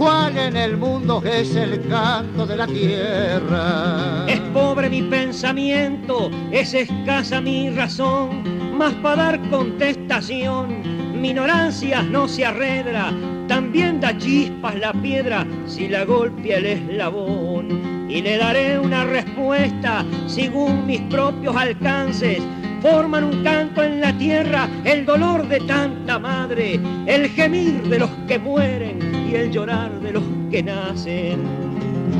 [0.00, 4.24] cuál en el mundo es el canto de la tierra.
[4.26, 12.26] Es pobre mi pensamiento, es escasa mi razón, más para dar contestación, mi ignorancia no
[12.26, 13.12] se arredra,
[13.50, 18.06] también da chispas la piedra si la golpea el eslabón.
[18.08, 22.40] Y le daré una respuesta según mis propios alcances,
[22.80, 28.10] forman un canto en la tierra, el dolor de tanta madre, el gemir de los
[28.28, 31.40] que mueren y el llorar de los que nacen.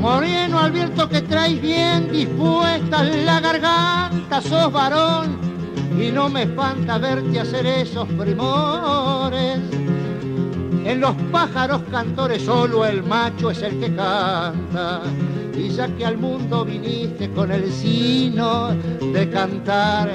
[0.01, 5.39] Moreno Alberto que traes bien dispuesta la garganta, sos varón
[5.97, 9.80] y no me espanta verte hacer esos primores.
[10.83, 15.01] En los pájaros cantores solo el macho es el que canta.
[15.55, 18.69] Y ya que al mundo viniste con el sino
[19.13, 20.09] de cantar,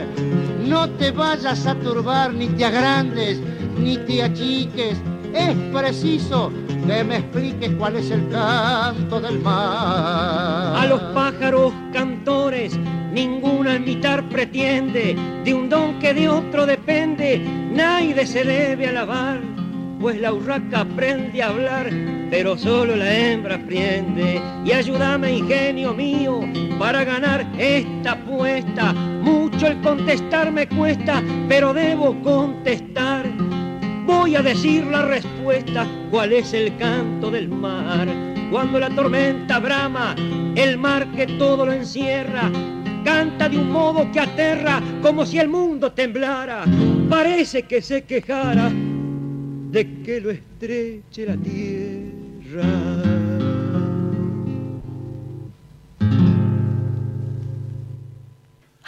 [0.66, 3.40] no te vayas a turbar, ni te agrandes,
[3.79, 4.96] ni te achiques.
[5.33, 6.50] Es preciso
[6.87, 10.76] que me expliques cuál es el canto del mar.
[10.76, 12.76] A los pájaros cantores
[13.12, 17.38] ninguna imitar pretende, de un don que de otro depende,
[17.72, 19.55] nadie se debe alabar
[20.00, 21.90] pues la urraca aprende a hablar,
[22.30, 24.40] pero solo la hembra aprende.
[24.64, 26.40] Y ayúdame, ingenio mío,
[26.78, 28.92] para ganar esta apuesta.
[28.92, 33.26] Mucho el contestar me cuesta, pero debo contestar.
[34.06, 38.06] Voy a decir la respuesta, cuál es el canto del mar.
[38.50, 40.14] Cuando la tormenta brama,
[40.54, 42.50] el mar que todo lo encierra,
[43.04, 46.64] canta de un modo que aterra, como si el mundo temblara.
[47.09, 48.70] Parece que se quejara
[49.70, 53.07] de que lo estreche la tierra.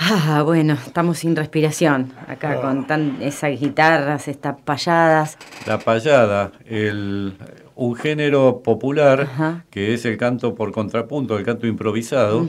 [0.00, 5.36] Ah, bueno, estamos sin respiración acá con tan, esas guitarras, estas payadas.
[5.66, 7.34] La payada, el,
[7.74, 12.48] un género popular que es el canto por contrapunto, el canto improvisado.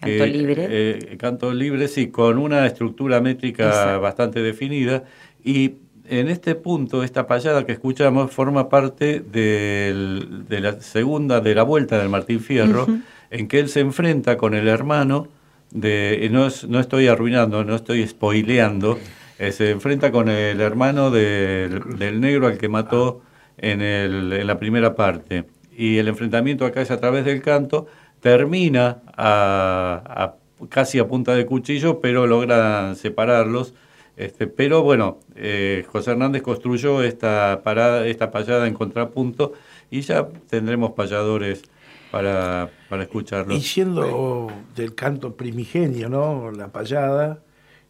[0.00, 0.66] Canto libre.
[0.68, 5.04] Eh, canto libre, sí, con una estructura métrica bastante definida.
[5.44, 5.74] Y
[6.08, 11.62] en este punto, esta payada que escuchamos forma parte del, de la segunda, de la
[11.62, 12.86] vuelta del Martín Fierro,
[13.30, 15.28] en que él se enfrenta con el hermano
[15.70, 18.98] de, no, no estoy arruinando, no estoy spoileando,
[19.38, 23.22] eh, se enfrenta con el hermano del, del negro al que mató
[23.58, 25.44] en, el, en la primera parte.
[25.76, 27.86] Y el enfrentamiento acá es a través del canto,
[28.20, 33.74] termina a, a casi a punta de cuchillo, pero logran separarlos
[34.16, 39.52] este, pero bueno, eh, José Hernández construyó esta parada, esta payada en contrapunto
[39.90, 41.62] y ya tendremos payadores
[42.10, 43.56] para, para escucharlos.
[43.58, 46.50] Y siendo del canto primigenio, ¿no?
[46.50, 47.40] La payada,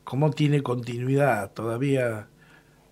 [0.04, 1.52] ¿cómo tiene continuidad?
[1.52, 2.26] Todavía,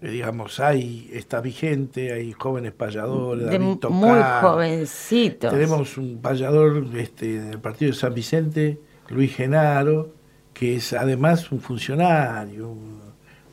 [0.00, 3.90] eh, digamos, hay, está vigente, hay jóvenes payadores, De David Tocar.
[3.98, 5.50] muy jovencitos.
[5.52, 10.12] Tenemos un payador este, del partido de San Vicente, Luis Genaro,
[10.52, 13.03] que es además un funcionario, un-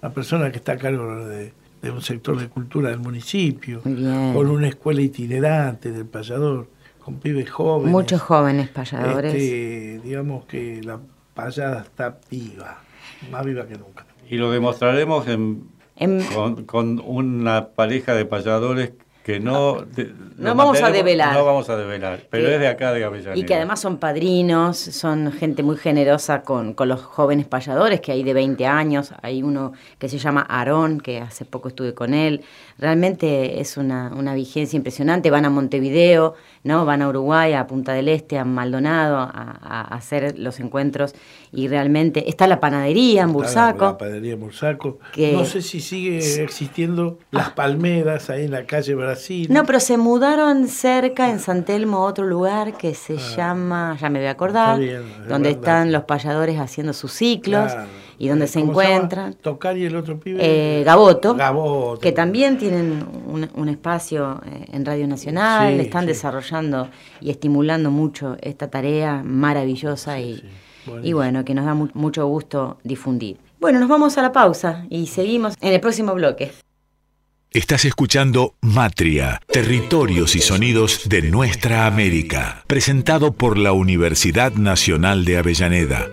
[0.02, 4.34] una persona que está a cargo de, de un sector de cultura del municipio, bien.
[4.34, 6.68] con una escuela itinerante del payador,
[7.04, 7.92] con pibes jóvenes.
[7.92, 9.34] Muchos jóvenes payadores.
[9.34, 11.00] Este, digamos que la
[11.34, 12.82] payada está viva,
[13.32, 14.06] más viva que nunca.
[14.30, 15.64] Y lo demostraremos en,
[15.98, 18.92] En- con, con una pareja de payadores
[19.24, 19.86] que no...
[20.38, 21.34] No vamos a develar.
[21.34, 23.38] No vamos a develar, pero Que- es de acá, de Avellaneda.
[23.38, 28.12] Y que además son padrinos, son gente muy generosa con, con los jóvenes payadores, que
[28.12, 32.14] hay de 20 años, hay uno que se llama Aarón, que hace poco estuve con
[32.16, 32.42] él.
[32.80, 36.86] Realmente es una, una vigencia impresionante, van a Montevideo, ¿no?
[36.86, 41.14] van a Uruguay, a Punta del Este, a Maldonado, a, a hacer los encuentros
[41.54, 43.86] y realmente está la panadería en Bursaco.
[43.86, 45.00] La, la panadería en Bursaco.
[45.14, 49.48] Que- No sé si sigue existiendo las palmeras ahí en la calle Brasil.
[49.52, 54.10] No, pero se mudaron cerca en San Telmo a otro lugar que se llama, ya
[54.10, 54.82] me voy a acordar, Ah.
[54.84, 55.62] Está bien, es donde verdad.
[55.64, 57.88] están los payadores haciendo sus ciclos Claro.
[58.18, 58.84] y donde se ¿Cómo llama?
[58.94, 59.34] encuentran.
[59.34, 60.40] Tocar y el otro pibe.
[60.42, 62.00] Eh, Gaboto, Gaboto.
[62.00, 66.08] que también tienen un, un espacio eh, en Radio Nacional, Sí, están sí.
[66.08, 70.42] desarrollando y estimulando mucho esta tarea maravillosa y,
[71.04, 73.38] y bueno, que nos da mu- mucho gusto difundir.
[73.60, 76.52] Bueno, nos vamos a la pausa y seguimos en el próximo bloque.
[77.52, 85.38] Estás escuchando Matria, Territorios y Sonidos de Nuestra América, presentado por la Universidad Nacional de
[85.38, 86.08] Avellaneda.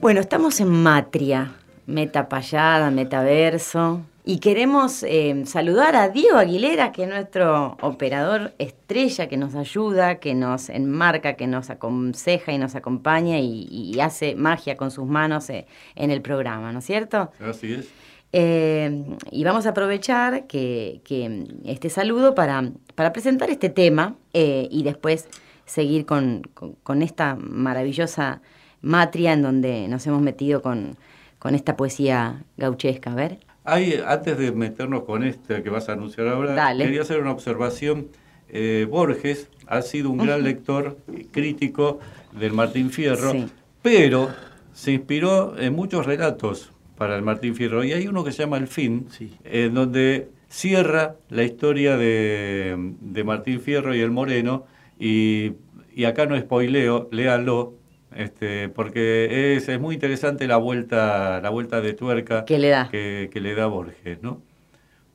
[0.00, 1.52] Bueno, estamos en Matria,
[1.86, 9.36] metapayada, metaverso, y queremos eh, saludar a Diego Aguilera, que es nuestro operador estrella, que
[9.36, 14.76] nos ayuda, que nos enmarca, que nos aconseja y nos acompaña y, y hace magia
[14.76, 15.66] con sus manos eh,
[15.96, 17.32] en el programa, ¿no es cierto?
[17.40, 17.88] Así es.
[18.34, 24.82] Eh, y vamos a aprovechar que, que este saludo para, para presentar este tema y
[24.84, 25.28] después
[25.66, 28.40] seguir con, con- con esta maravillosa
[28.80, 30.96] matria en donde nos hemos metido con,
[31.38, 33.12] con esta poesía gauchesca.
[33.12, 33.38] A ver.
[33.64, 36.84] Hay, antes de meternos con este que vas a anunciar ahora, Dale.
[36.84, 38.08] quería hacer una observación.
[38.48, 40.98] Eh, Borges ha sido un gran lector
[41.30, 42.00] crítico
[42.38, 43.46] del Martín Fierro, Sí.
[43.80, 44.30] pero
[44.72, 47.84] se inspiró en muchos relatos para el Martín Fierro.
[47.84, 49.06] Y hay uno que se llama El Fin,
[49.44, 54.66] en donde cierra la historia de, de Martín Fierro y el Moreno.
[54.98, 55.52] Y,
[55.94, 57.74] y acá no spoileo, léalo,
[58.16, 62.88] este, porque es, es muy interesante la vuelta, la vuelta de tuerca Que le da.
[62.90, 64.42] que, que le da Borges, ¿no?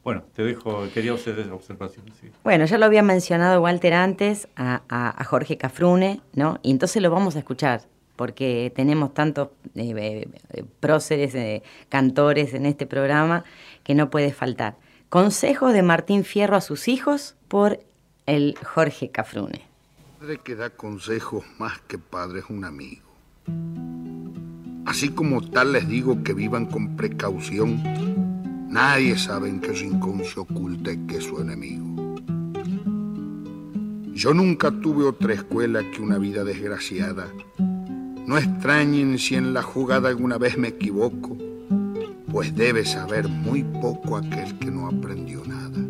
[0.04, 2.06] Bueno, te dejo, quería hacer esa observación.
[2.22, 2.30] sí.
[2.44, 6.60] Bueno, ya lo había mencionado Walter antes a, a- a Jorge Cafrune, ¿no?
[6.64, 7.82] Y entonces lo vamos a escuchar,
[8.16, 13.44] porque tenemos tantos eh, eh, eh, próceres, eh, cantores en este programa,
[13.84, 14.76] que no puede faltar.
[15.10, 17.80] Consejos de Martín Fierro a sus hijos por
[18.26, 19.67] el Jorge Cafrune.
[20.20, 23.06] Padre que da consejos más que padre es un amigo.
[24.88, 27.84] Así como tal les digo que vivan con precaución,
[28.68, 32.16] nadie sabe en qué rincón se oculta que es su enemigo.
[34.16, 37.32] Yo nunca tuve otra escuela que una vida desgraciada.
[38.26, 41.38] No extrañen si en la jugada alguna vez me equivoco,
[42.32, 45.87] pues debe saber muy poco aquel que no aprendió nada.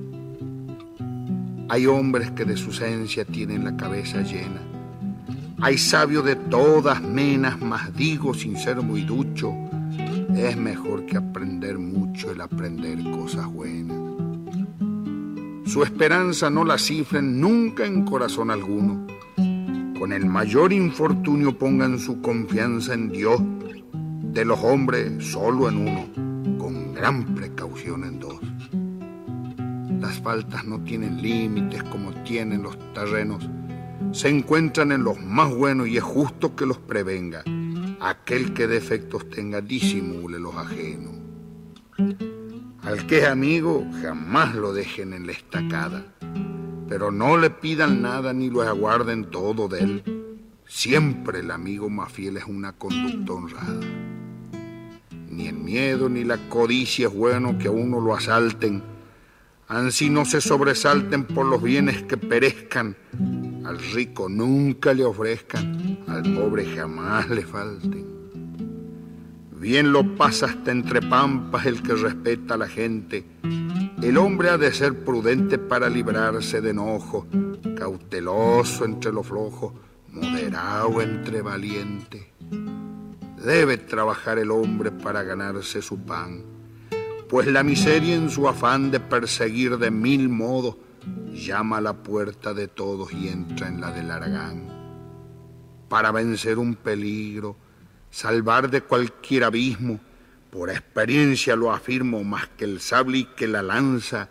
[1.70, 4.61] Hay hombres que de su esencia tienen la cabeza llena.
[5.59, 9.53] Hay sabios de todas menas, mas digo sin ser muy ducho,
[10.36, 13.97] es mejor que aprender mucho el aprender cosas buenas.
[15.65, 19.05] Su esperanza no la cifren nunca en corazón alguno.
[19.99, 23.41] Con el mayor infortunio pongan su confianza en Dios,
[24.22, 28.36] de los hombres solo en uno, con gran precaución en dos.
[30.28, 33.49] Faltas no tienen límites como tienen los terrenos.
[34.11, 37.45] Se encuentran en los más buenos y es justo que los prevenga.
[38.01, 41.13] Aquel que defectos tenga, disimule los ajenos.
[42.84, 46.03] Al que es amigo, jamás lo dejen en la estacada.
[46.89, 50.03] Pero no le pidan nada ni lo aguarden todo de él.
[50.65, 53.80] Siempre el amigo más fiel es una conducta honrada.
[55.30, 58.97] Ni el miedo ni la codicia es bueno que a uno lo asalten.
[59.70, 62.95] Ansí no se sobresalten por los bienes que perezcan.
[63.65, 68.05] Al rico nunca le ofrezcan, al pobre jamás le falten.
[69.59, 73.26] Bien lo pasa hasta entre pampas el que respeta a la gente.
[74.01, 77.28] El hombre ha de ser prudente para librarse de enojo,
[77.76, 79.74] cauteloso entre lo flojo,
[80.11, 82.32] moderado entre valiente.
[83.43, 86.43] Debe trabajar el hombre para ganarse su pan,
[87.30, 90.78] pues la miseria en su afán de perseguir de mil modos
[91.34, 94.75] llama a la puerta de todos y entra en la del aragán.
[95.89, 97.55] Para vencer un peligro,
[98.11, 99.99] salvar de cualquier abismo,
[100.51, 104.30] por experiencia lo afirmo, más que el sable y que la lanza,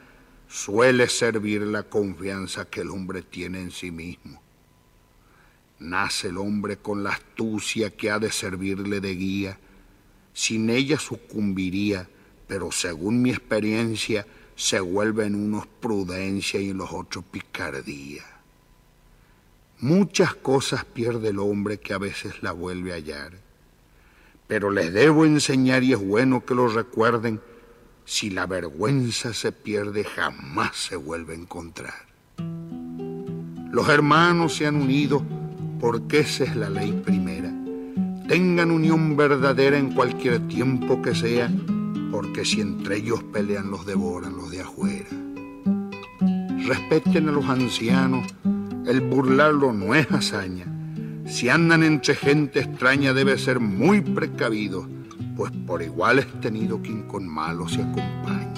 [0.49, 4.43] suele servir la confianza que el hombre tiene en sí mismo.
[5.79, 9.59] Nace el hombre con la astucia que ha de servirle de guía,
[10.33, 12.09] sin ella sucumbiría,
[12.47, 18.25] pero según mi experiencia, se vuelve en unos prudencia y los otros picardía.
[19.81, 23.33] Muchas cosas pierde el hombre que a veces la vuelve a hallar,
[24.47, 27.41] pero les debo enseñar y es bueno que lo recuerden,
[28.07, 32.07] si la vergüenza se pierde jamás se vuelve a encontrar.
[33.71, 35.23] Los hermanos se han unido
[35.81, 37.53] porque esa es la ley primera.
[38.29, 41.51] Tengan unión verdadera en cualquier tiempo que sea,
[42.17, 45.07] porque si entre ellos pelean los devoran los de afuera.
[46.67, 48.27] Respeten a los ancianos,
[48.87, 50.65] el burlarlo no es hazaña.
[51.27, 54.89] Si andan entre gente extraña debe ser muy precavido,
[55.37, 58.55] pues por igual es tenido quien con malo se acompaña.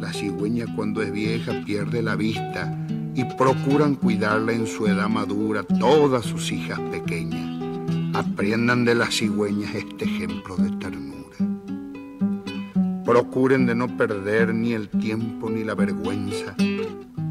[0.00, 2.76] La cigüeña cuando es vieja pierde la vista
[3.14, 7.62] y procuran cuidarla en su edad madura todas sus hijas pequeñas.
[8.14, 10.99] Aprendan de las cigüeñas este ejemplo de ternura.
[13.10, 16.54] Procuren de no perder ni el tiempo ni la vergüenza.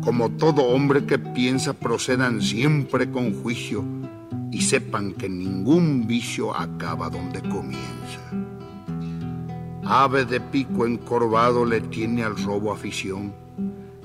[0.04, 3.86] Como todo hombre que piensa, procedan siempre con juicio
[4.52, 8.20] y sepan que ningún vicio acaba donde comienza.
[9.86, 13.34] Ave de pico encorvado le tiene al robo afición,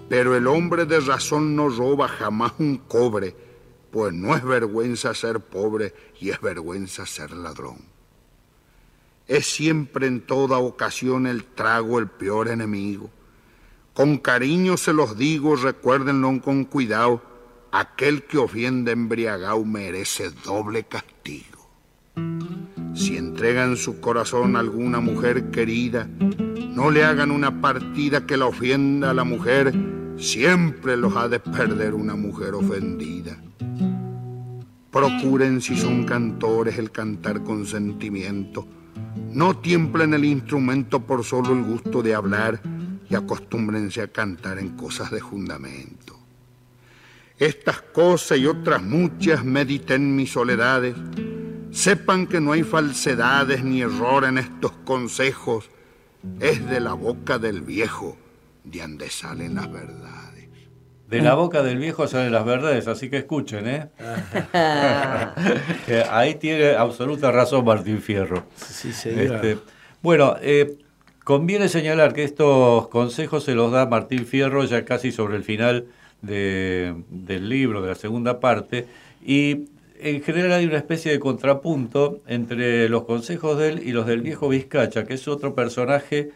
[0.09, 3.35] pero el hombre de razón no roba jamás un cobre,
[3.91, 7.94] pues no es vergüenza ser pobre y es vergüenza ser ladrón.
[9.27, 13.11] Es siempre en toda ocasión el trago el peor enemigo.
[13.95, 17.23] Con cariño se los digo, recuérdenlo con cuidado,
[17.71, 21.71] aquel que ofende embriagado merece doble castigo.
[22.95, 26.09] Si entregan su corazón a alguna mujer querida,
[26.75, 29.73] no le hagan una partida que la ofienda a la mujer,
[30.17, 33.37] siempre los ha de perder una mujer ofendida.
[34.91, 38.67] Procuren si son cantores el cantar con sentimiento.
[39.35, 42.61] No tiemplen el instrumento por solo el gusto de hablar
[43.11, 46.17] y acostúmbrense a cantar en cosas de fundamento.
[47.37, 50.95] Estas cosas y otras muchas mediten mis soledades.
[51.73, 55.69] Sepan que no hay falsedades ni error en estos consejos.
[56.39, 58.17] Es de la boca del viejo
[58.63, 60.24] de donde salen las verdades.
[61.19, 63.87] De la boca del viejo salen las verdades, así que escuchen, ¿eh?
[66.11, 68.45] Ahí tiene absoluta razón Martín Fierro.
[68.57, 69.37] Sí, señor.
[69.37, 69.59] Este,
[70.03, 70.77] bueno, eh,
[71.25, 75.87] conviene señalar que estos consejos se los da Martín Fierro ya casi sobre el final
[76.23, 78.87] de- del libro, de la segunda parte,
[79.25, 79.67] y
[80.01, 84.21] en general hay una especie de contrapunto entre los consejos de él y los del
[84.21, 86.31] viejo Vizcacha, que es otro personaje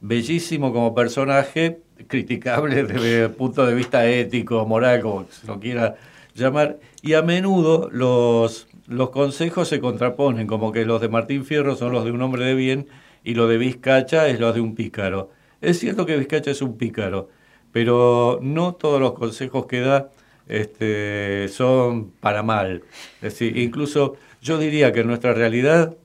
[0.00, 5.96] bellísimo como personaje, criticable desde el punto de vista ético, moral, como se lo quiera
[6.34, 11.76] llamar, y a menudo los, los consejos se contraponen, como que los de Martín Fierro
[11.76, 12.88] son los de un hombre de bien
[13.22, 15.30] y los de Vizcacha es los de un pícaro.
[15.60, 17.28] Es cierto que Vizcacha es un pícaro,
[17.72, 20.10] pero no todos los consejos que da
[20.48, 22.82] este, son para mal.
[23.16, 25.96] Es decir, incluso yo diría que en nuestra realidad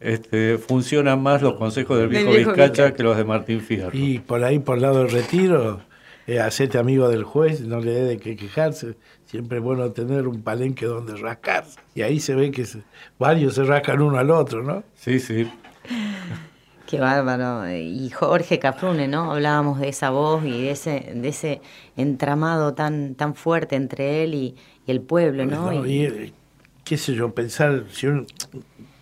[0.00, 3.90] este, funcionan más los consejos del viejo, viejo Vizcacha que los de Martín Fierro.
[3.92, 5.80] Y por ahí, por el lado del retiro,
[6.26, 8.96] eh, hacete amigo del juez, no le dé de qué quejarse.
[9.26, 11.78] Siempre es bueno tener un palenque donde rascarse.
[11.94, 12.82] Y ahí se ve que se-
[13.18, 14.82] varios se rascan uno al otro, ¿no?
[14.96, 15.48] Sí, sí.
[16.86, 17.70] Qué bárbaro.
[17.70, 19.30] Y Jorge Cafrune, ¿no?
[19.32, 21.60] Hablábamos de esa voz y de ese, de ese
[21.96, 25.70] entramado tan, tan fuerte entre él y, y el pueblo, ¿no?
[25.70, 25.86] ¿no?
[25.86, 26.32] Y, eh,
[26.82, 28.08] qué sé yo, pensar, si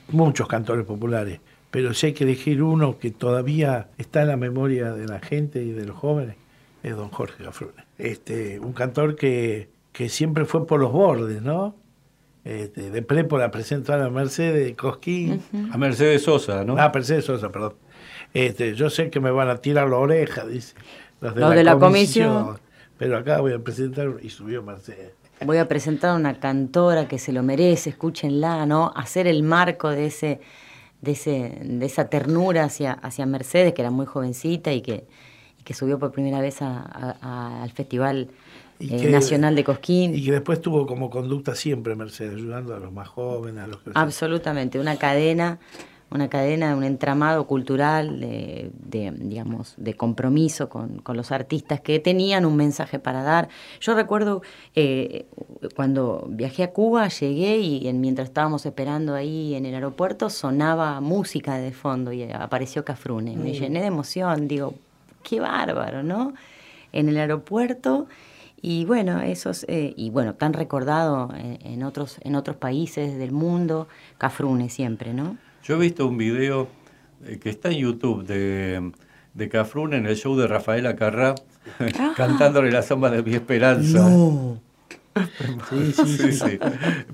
[0.09, 1.41] muchos cantores populares,
[1.71, 5.63] pero si hay que elegir uno que todavía está en la memoria de la gente
[5.63, 6.37] y de los jóvenes,
[6.83, 7.85] es don Jorge Cafrune.
[7.99, 11.75] Este, un cantor que, que siempre fue por los bordes, ¿no?
[12.45, 15.43] Este, de Prepo la presentó a la Mercedes Cosquín.
[15.71, 16.77] A Mercedes Sosa, ¿no?
[16.79, 17.75] Ah, Mercedes Sosa, perdón.
[18.33, 20.75] Este, yo sé que me van a tirar la oreja, dice.
[21.21, 22.45] Los de, Los la, de la comisión.
[22.45, 22.61] comisión.
[22.97, 25.13] Pero acá voy a presentar y subió Mercedes.
[25.45, 28.93] Voy a presentar a una cantora que se lo merece, escúchenla, ¿no?
[28.97, 30.41] Hacer el marco de ese,
[31.01, 35.07] de ese, de esa ternura hacia, hacia Mercedes, que era muy jovencita y que,
[35.59, 38.29] y que subió por primera vez a- a- a- al Festival
[38.81, 40.15] Y eh, que- Nacional de Cosquín.
[40.15, 43.79] Y que después tuvo como conducta siempre Mercedes, ayudando a los más jóvenes, a los
[43.83, 43.91] que...
[43.95, 45.59] Absolutamente, una cadena,
[46.11, 51.99] una cadena, un entramado cultural de, de, digamos, de compromiso con, con los artistas que
[51.99, 53.49] tenían un mensaje para dar.
[53.81, 54.41] Yo recuerdo
[54.75, 55.27] eh,
[55.77, 61.01] cuando viajé a Cuba, llegué y en- mientras estábamos esperando ahí en el aeropuerto sonaba
[61.01, 63.37] música de fondo y apareció Cafrune.
[63.37, 63.55] Me Mm.
[63.55, 64.75] llené de emoción, digo,
[65.23, 66.33] qué bárbaro, ¿no?
[66.93, 68.07] En el aeropuerto
[68.63, 73.31] y bueno, esos, eh, y bueno, tan recordado en, en otros, en otros países del
[73.31, 75.37] mundo, Cafrune siempre, ¿no?
[75.69, 76.67] Yo he visto un video
[77.27, 78.91] eh, que está en YouTube de,
[79.35, 81.35] de Cafrune en el show de Rafaela Carrá
[82.17, 83.99] cantándole la samba de mi esperanza.
[83.99, 84.59] No.
[85.69, 86.33] Sí, sí, Sí, sí.
[86.33, 86.59] sí.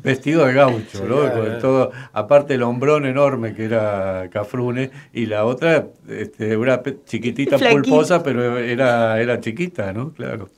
[0.02, 1.20] Vestido de gaucho, Sí, ¿no?
[1.22, 6.80] claro, Con todo, aparte el hombrón enorme que era Cafrune y la otra, este, una
[7.07, 7.82] chiquitita Flaquita.
[7.82, 10.12] pulposa, pero era, era chiquita, ¿no?
[10.12, 10.50] Claro.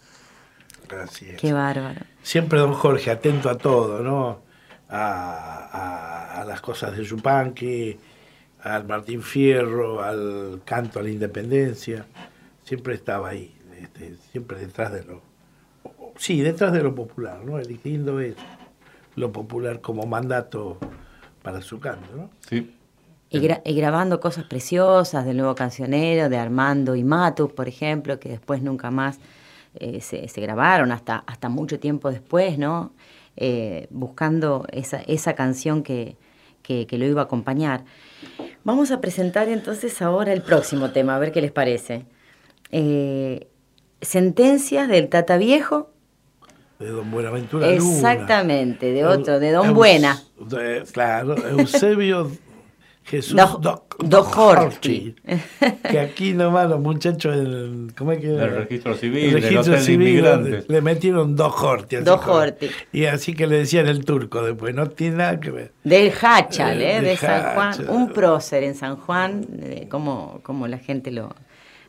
[1.02, 1.36] Así es.
[1.36, 2.00] Qué bárbaro.
[2.22, 4.44] Siempre don Jorge, atento a todo, ¿no?
[4.88, 7.98] A, a- a las cosas de Yupanqui,
[8.62, 12.06] al Martín Fierro, al canto a la independencia.
[12.64, 15.22] Siempre estaba ahí, este, siempre detrás de lo...
[16.16, 17.58] Sí, detrás de lo popular, ¿no?
[17.58, 18.40] Eligiendo eso,
[19.16, 20.78] lo popular como mandato
[21.42, 22.30] para su canto, ¿no?
[22.48, 22.72] Sí.
[23.28, 28.18] Y, gra- y grabando cosas preciosas del nuevo cancionero, de Armando y Matus, por ejemplo,
[28.20, 29.18] que después nunca más
[29.74, 32.92] eh, se, se grabaron, hasta, hasta mucho tiempo después, ¿no?
[33.36, 36.16] Eh, buscando esa, esa canción que,
[36.62, 37.84] que, que lo iba a acompañar.
[38.64, 42.06] Vamos a presentar entonces ahora el próximo tema, a ver qué les parece.
[42.72, 43.46] Eh,
[44.00, 45.90] sentencias del Tata Viejo.
[46.78, 47.94] De don Buenaventura Luna.
[47.94, 50.20] Exactamente, de otro, de Don Buena.
[50.38, 52.30] de- claro, Eusebio
[53.06, 55.14] Jesús Do- Doc- Dojorti.
[55.90, 60.08] que aquí nomás los muchachos del, ¿cómo es que Del registro civil, El registro civil,
[60.08, 60.68] inmigrantes.
[60.68, 61.96] le metieron Dojorti.
[61.96, 62.66] así Dojorti.
[62.66, 65.72] como- Y así que le decían el turco después, no tiene nada que ver.
[65.84, 67.00] Del Hachal, Eh, ¿eh?
[67.00, 67.88] de de San Juan.
[67.88, 71.34] Un prócer en San Juan, eh, como, como la gente lo,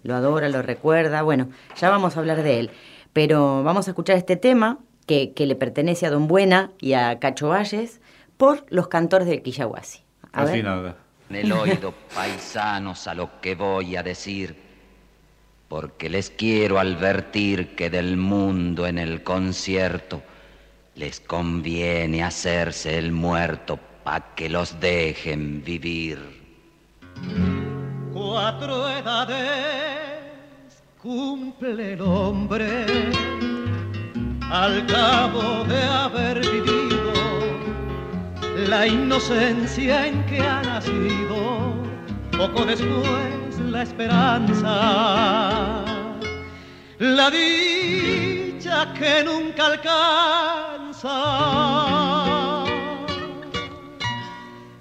[0.03, 1.23] lo adora, lo recuerda.
[1.23, 1.49] Bueno,
[1.79, 2.69] ya vamos a hablar de él.
[3.13, 7.17] Pero vamos a escuchar este tema que, que le pertenece a Don Buena y a
[7.17, 8.01] Cacho Valles
[8.37, 10.01] por los cantores del Quillahuasi.
[10.31, 10.63] Así ver.
[10.65, 10.97] nada.
[11.29, 14.55] En el oído, paisanos, a lo que voy a decir,
[15.67, 20.21] porque les quiero advertir que del mundo en el concierto
[20.95, 26.17] les conviene hacerse el muerto pa' que los dejen vivir.
[28.13, 30.17] Cuatro edades
[31.01, 32.85] cumple el hombre
[34.49, 36.76] al cabo de haber vivido
[38.65, 41.75] la inocencia en que ha nacido,
[42.37, 45.85] poco después la esperanza,
[46.97, 51.13] la dicha que nunca alcanza.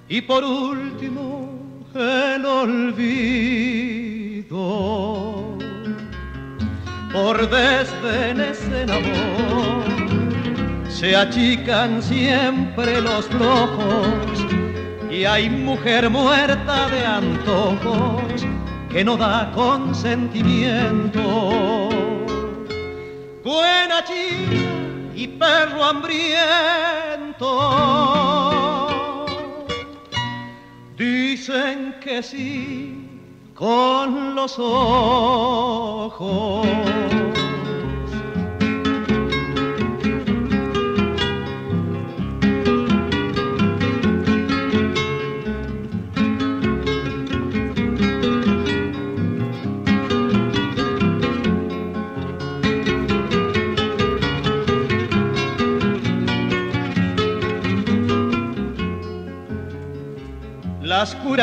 [0.08, 1.58] Y por último,
[1.94, 3.36] el olvido.
[7.12, 10.05] Por desdenes en amor,
[10.98, 14.16] se achican siempre los flojos
[15.10, 18.46] y hay mujer muerta de antojos
[18.88, 21.20] que no da consentimiento.
[23.44, 24.56] Buena chica
[25.14, 26.16] y perro hambriento.
[30.96, 33.06] Dicen que sí
[33.54, 35.66] con los ojos.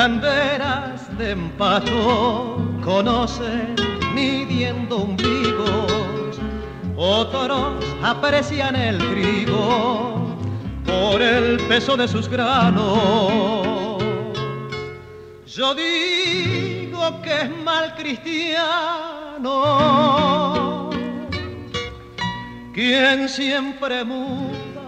[0.03, 3.73] Las curanderas de empacho conocen
[4.13, 6.41] midiendo ombligos,
[6.97, 10.35] otros aprecian el trigo
[10.85, 14.03] por el peso de sus granos.
[15.47, 19.29] Yo digo que es mal cristiano
[22.73, 24.83] quien siempre muda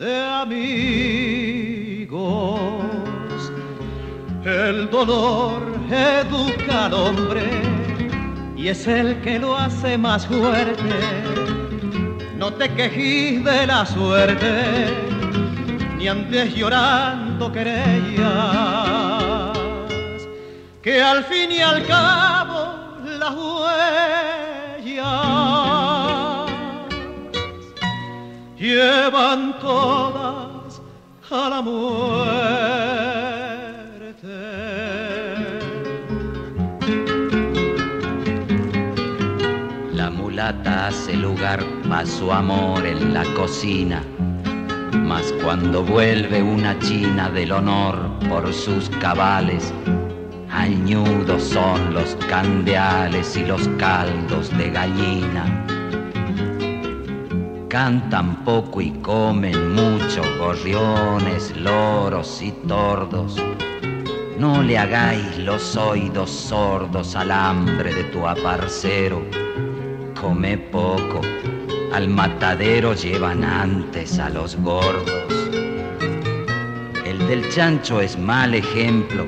[0.00, 2.12] de amigos.
[4.44, 7.48] El dolor educa al hombre
[8.56, 10.82] y es el que lo hace más fuerte.
[12.36, 14.86] No te quejes de la suerte,
[15.96, 18.26] ni andes llorando querellas,
[20.82, 25.02] que al fin y al cabo las huellas
[28.58, 30.82] llevan todas
[31.30, 33.21] a la muerte.
[40.86, 44.02] Hace lugar pa' su amor en la cocina,
[44.92, 47.96] mas cuando vuelve una china del honor
[48.28, 49.72] por sus cabales,
[50.50, 55.44] añudos son los candeales y los caldos de gallina.
[57.68, 63.36] Cantan poco y comen mucho gorriones, loros y tordos.
[64.36, 69.22] No le hagáis los oídos sordos al hambre de tu aparcero.
[70.22, 71.20] Come poco,
[71.92, 75.50] al matadero llevan antes a los gordos.
[77.04, 79.26] El del chancho es mal ejemplo,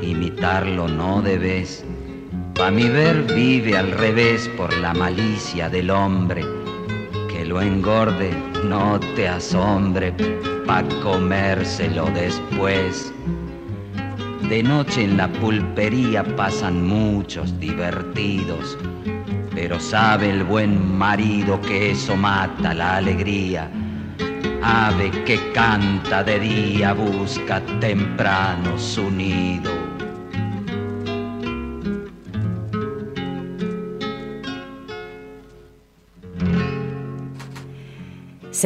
[0.00, 1.84] imitarlo no debes.
[2.54, 6.42] Pa' mi ver vive al revés por la malicia del hombre.
[7.28, 8.30] Que lo engorde,
[8.64, 10.14] no te asombre,
[10.66, 13.12] pa' comérselo después.
[14.48, 18.78] De noche en la pulpería pasan muchos divertidos,
[19.54, 23.68] pero sabe el buen marido que eso mata la alegría.
[24.62, 29.81] Ave que canta de día busca temprano su nido.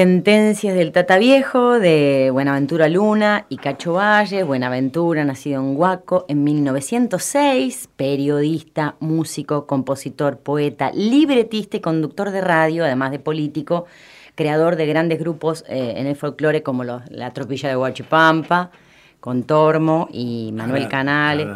[0.01, 4.42] Sentencias del Tata Viejo de Buenaventura Luna y Cacho Valle.
[4.42, 12.84] Buenaventura, nacido en Huaco en 1906, periodista, músico, compositor, poeta, libretista y conductor de radio,
[12.84, 13.86] además de político,
[14.34, 18.70] creador de grandes grupos eh, en el folclore como los- La Tropilla de Huachipampa,
[19.18, 21.47] con Tormo y Manuel Canales.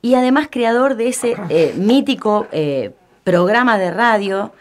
[0.00, 4.52] Y además creador de ese eh, mítico eh, programa de radio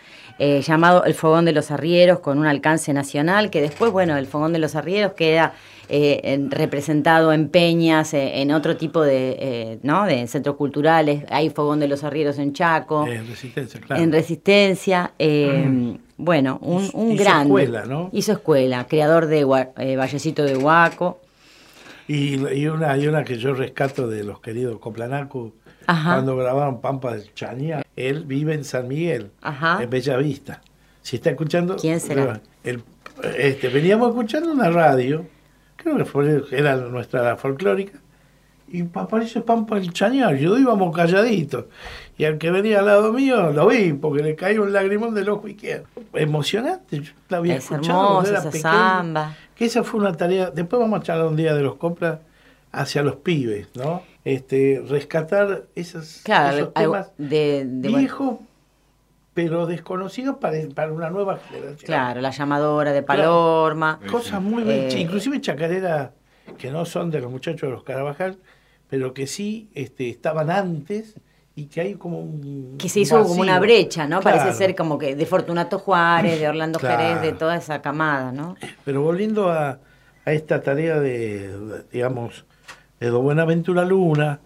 [0.44, 4.26] eh, llamado El Fogón de los Arrieros, con un alcance nacional, que después, bueno, el
[4.26, 5.54] Fogón de los Arrieros queda
[5.94, 10.06] eh, en- representado en peñas, eh, en otro tipo de, ¿no?
[10.06, 11.26] de centros culturales.
[11.30, 14.02] Hay Fogón de los Arrieros en Chaco, En Resistencia, claro.
[14.02, 15.12] en Resistencia.
[15.20, 17.46] eh, Bueno, un, un Hizo grande.
[17.64, 18.10] escuela, ¿no?
[18.14, 21.20] Hizo escuela, creador de Vallecito de Huaco.
[22.08, 25.54] Y, y una, y una que yo rescato de los queridos Coplanacu,
[25.88, 26.14] Ajá.
[26.16, 29.82] cuando grabaron Pampa del Chañá, él vive en San Miguel, Ajá.
[29.82, 30.62] en Bella Vista.
[31.02, 31.76] Si está escuchando...
[31.78, 32.42] ¿Quién será?
[32.64, 32.84] el-
[33.38, 35.26] este, veníamos escuchando una radio,
[35.76, 38.00] creo que fue, era nuestra folclórica,
[38.74, 41.66] y aparece Pampa del Chañar, yo íbamos calladitos.
[42.18, 45.28] Y al que venía al lado mío lo vi, porque le caía un lagrimón del
[45.30, 45.88] ojo izquierdo.
[46.14, 49.36] Emocionante, yo la había Es escuchado hermosa era esa samba.
[49.56, 52.20] Que esa fue una tarea, después vamos a charlar un día de los coplas
[52.72, 54.04] hacia los pibes, ¿no?
[54.24, 58.40] Este, rescatar esas, Claro, esos algo temas de, de- bueno, viejos,
[59.34, 61.78] pero desconocidos para, para una nueva generación.
[61.86, 63.22] claro, la llamadora de Claro.
[63.24, 64.00] Palorma.
[64.12, 66.12] Cosas muy Eh, inclusive chacareras
[66.58, 68.38] que no son de los muchachos de los Carabajal,
[68.90, 71.16] pero que sí este, estaban antes
[71.56, 73.30] y que hay como un que se hizo vacío.
[73.30, 74.20] como una brecha, ¿no?
[74.20, 74.38] Claro.
[74.38, 76.98] Parece ser como que de Fortunato Juárez, de Orlando Claro.
[77.02, 78.56] Jerez, de toda esa camada, ¿no?
[78.86, 79.80] Pero volviendo a,
[80.26, 82.46] a esta tarea de, digamos,
[83.02, 84.40] de Don Buenaventura Luna,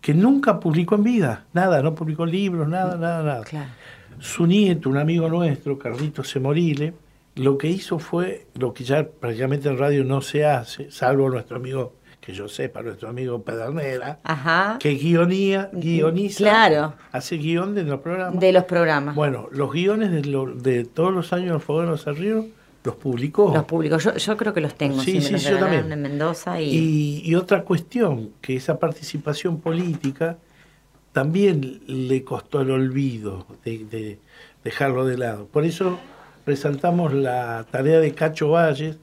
[0.00, 3.74] que nunca publicó en vida, nada, no publicó libros, nada, nada, nada.
[4.18, 6.92] Su nieto, un amigo nuestro, Carlito Semorile,
[7.36, 11.56] lo que hizo fue lo que ya prácticamente en radio no se hace, salvo nuestro
[11.56, 14.76] amigo, que yo sepa, nuestro amigo Pedernera, Ajá.
[14.78, 16.94] que guionía, guioniza, Claro.
[17.12, 18.38] hace guion de los programas.
[18.38, 19.14] De los programas.
[19.14, 22.44] Bueno, los guiones de, lo- de todos los años del Fogón de los Arrieros
[22.84, 23.52] los publicó.
[23.54, 24.02] Los públicos.
[24.02, 25.00] Yo, yo creo que los tengo.
[25.02, 25.90] Sí, sí, los yo también.
[25.92, 30.38] en Mendoza y, Y, y otra cuestión, que esa participación política
[31.12, 34.18] también le costó el olvido de, de
[34.64, 35.46] dejarlo de lado.
[35.46, 35.98] Por eso
[36.46, 38.98] resaltamos la tarea de Cacho Valles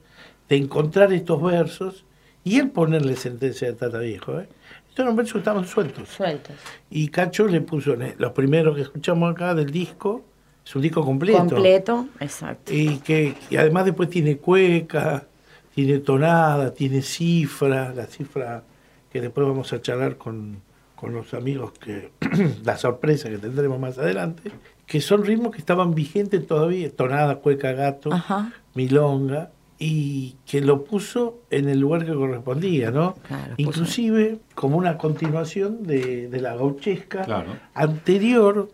[0.48, 2.04] de encontrar estos versos
[2.44, 4.40] y él ponerle sentencia de Tata Viejo.
[4.40, 4.48] ¿eh?
[4.88, 6.08] Estos versos estaban sueltos.
[6.08, 6.56] Sueltos.
[6.90, 10.24] Y Cacho le puso, los primeros que escuchamos acá del disco,
[10.64, 11.38] es un disco completo.
[11.38, 12.72] completo, exacto.
[12.72, 15.26] Y que y además después tiene cueca,
[15.74, 18.62] tiene tonada, tiene cifra, la cifra
[19.10, 20.60] que después vamos a charlar con,
[20.94, 22.10] con los amigos que
[22.64, 24.50] la sorpresa que tendremos más adelante,
[24.86, 28.52] que son ritmos que estaban vigentes todavía, tonada, cueca, gato, Ajá.
[28.74, 29.50] milonga,
[29.82, 33.14] y que lo puso en el lugar que correspondía, ¿no?
[33.26, 37.56] Claro, Inclusive como una continuación de, de la gauchesca Claro.
[37.72, 38.68] anterior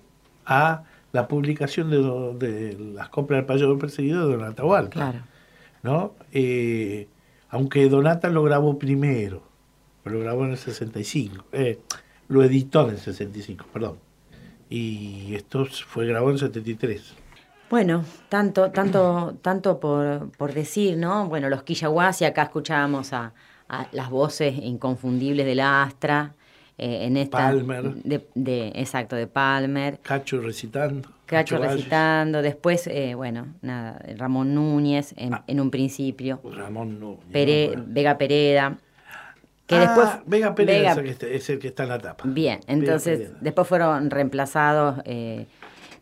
[0.47, 0.82] a
[1.17, 4.91] la publicación de, las compras del payo perseguido de Don Atahualpa.
[4.91, 5.19] Claro.
[5.83, 6.14] ¿no?
[6.33, 7.09] Eh,
[7.49, 9.43] aunque Donata lo grabó primero,
[10.05, 11.79] lo grabó en el 65, eh,
[12.29, 13.99] lo editó en el 65, perdón.
[14.69, 17.14] Y esto fue grabado en el 73.
[17.71, 21.29] Bueno, tanto, tanto, tanto por, por decir, ¿no?
[21.29, 23.33] Bueno, los Quillahuasi, acá escuchábamos a,
[23.69, 26.35] a las voces inconfundibles de la Astra,
[26.79, 27.39] eh, en esta...
[27.39, 27.95] Palmer.
[27.95, 29.99] De, de- exacto, de Palmer.
[30.03, 31.09] Cacho recitando.
[31.27, 35.45] Cacho recitando, después, eh, bueno, nada, Ramón Núñez en, Ah.
[35.49, 37.20] en un principio, Ramón Núñez.
[37.33, 38.79] Pere- Vega Pereda,
[39.66, 40.09] que Ah, después...
[40.27, 42.24] Vega Vega- es, el que está, es el que está en la tapa.
[42.29, 43.39] Bien, entonces Pereda.
[43.41, 45.47] después fueron reemplazados eh,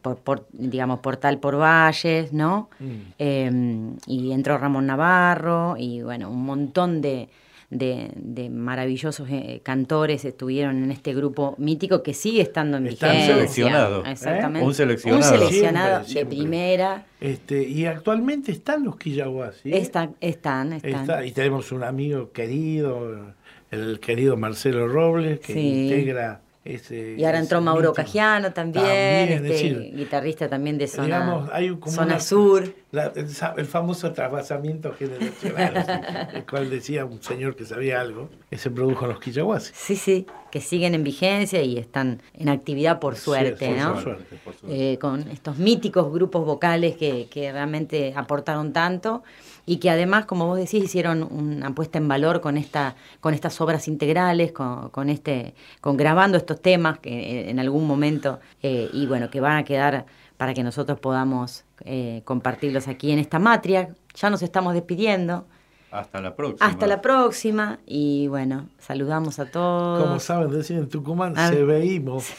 [0.02, 2.68] por, por, digamos, por tal por Valles, ¿no?
[2.78, 2.86] Mm.
[3.18, 7.30] Eh, y entró Ramón Navarro y bueno, un montón de,
[7.74, 13.10] de, de maravillosos eh, cantores estuvieron en este grupo mítico que sigue estando en Están
[13.10, 13.34] vigencia.
[13.34, 14.10] seleccionados, ¿eh?
[14.12, 14.66] Exactamente.
[14.66, 15.18] Un seleccionado.
[15.22, 16.36] Un seleccionado Siempre, siempre.
[16.36, 17.06] de primera.
[17.20, 19.72] Este, y actualmente están los Quillahuasi.
[19.72, 19.78] ¿eh?
[19.78, 21.00] Están, están, están.
[21.00, 23.34] Está- y tenemos un amigo querido,
[23.70, 25.84] el querido Marcelo Robles, que Sí.
[25.84, 27.14] integra ese.
[27.18, 27.92] Y ahora entró Mauro.
[27.92, 32.20] Cajiano también, También, es este, decir, guitarrista también de zona, digamos, hay como zona una-
[32.20, 32.74] sur.
[32.90, 33.12] la-
[33.56, 39.04] el, famoso trasvasamiento generacional, el cual decía un señor que sabía algo, que se produjo
[39.04, 39.72] en los Quillahuasi.
[39.74, 44.00] Sí, sí, que siguen en vigencia y están en actividad por suerte, Sí, por ¿no?
[44.00, 44.92] suerte, por suerte.
[44.92, 49.22] Eh, con estos míticos grupos vocales que, que realmente aportaron tanto
[49.66, 53.60] y que además, como vos decís, hicieron una puesta en valor con esta, con estas
[53.60, 59.06] obras integrales, con, con este, con grabando estos temas que en algún momento eh, y
[59.06, 60.06] bueno, que van a quedar
[60.36, 63.88] para que nosotros podamos eh, compartirlos aquí en esta matria.
[64.14, 65.46] Ya nos estamos despidiendo.
[65.90, 66.66] Hasta la próxima.
[66.68, 70.02] Hasta la próxima y bueno, saludamos a todos.
[70.02, 71.48] Como saben decir en Tucumán, Ah.
[71.48, 72.32] se veímos.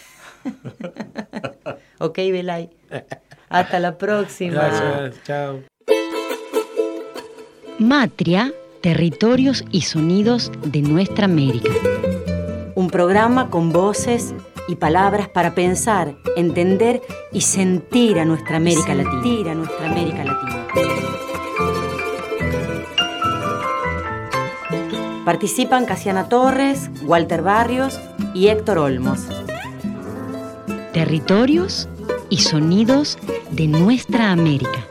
[1.99, 2.69] Ok, Belay.
[3.49, 4.53] Hasta la próxima.
[4.55, 5.74] Gracias, chao.
[7.79, 11.71] Matria, Territorios y sonidos de nuestra América.
[12.73, 14.33] Un programa con voces
[14.69, 17.01] y palabras para pensar, entender
[17.33, 19.21] y sentir a nuestra América Latina.
[19.21, 20.67] Sentir a nuestra América Latina.
[25.25, 27.99] Participan Casiana Torres, Walter Barrios
[28.33, 29.27] y Héctor Olmos.
[30.93, 31.89] Territorios
[32.29, 33.17] y sonidos
[33.51, 34.87] de nuestra América.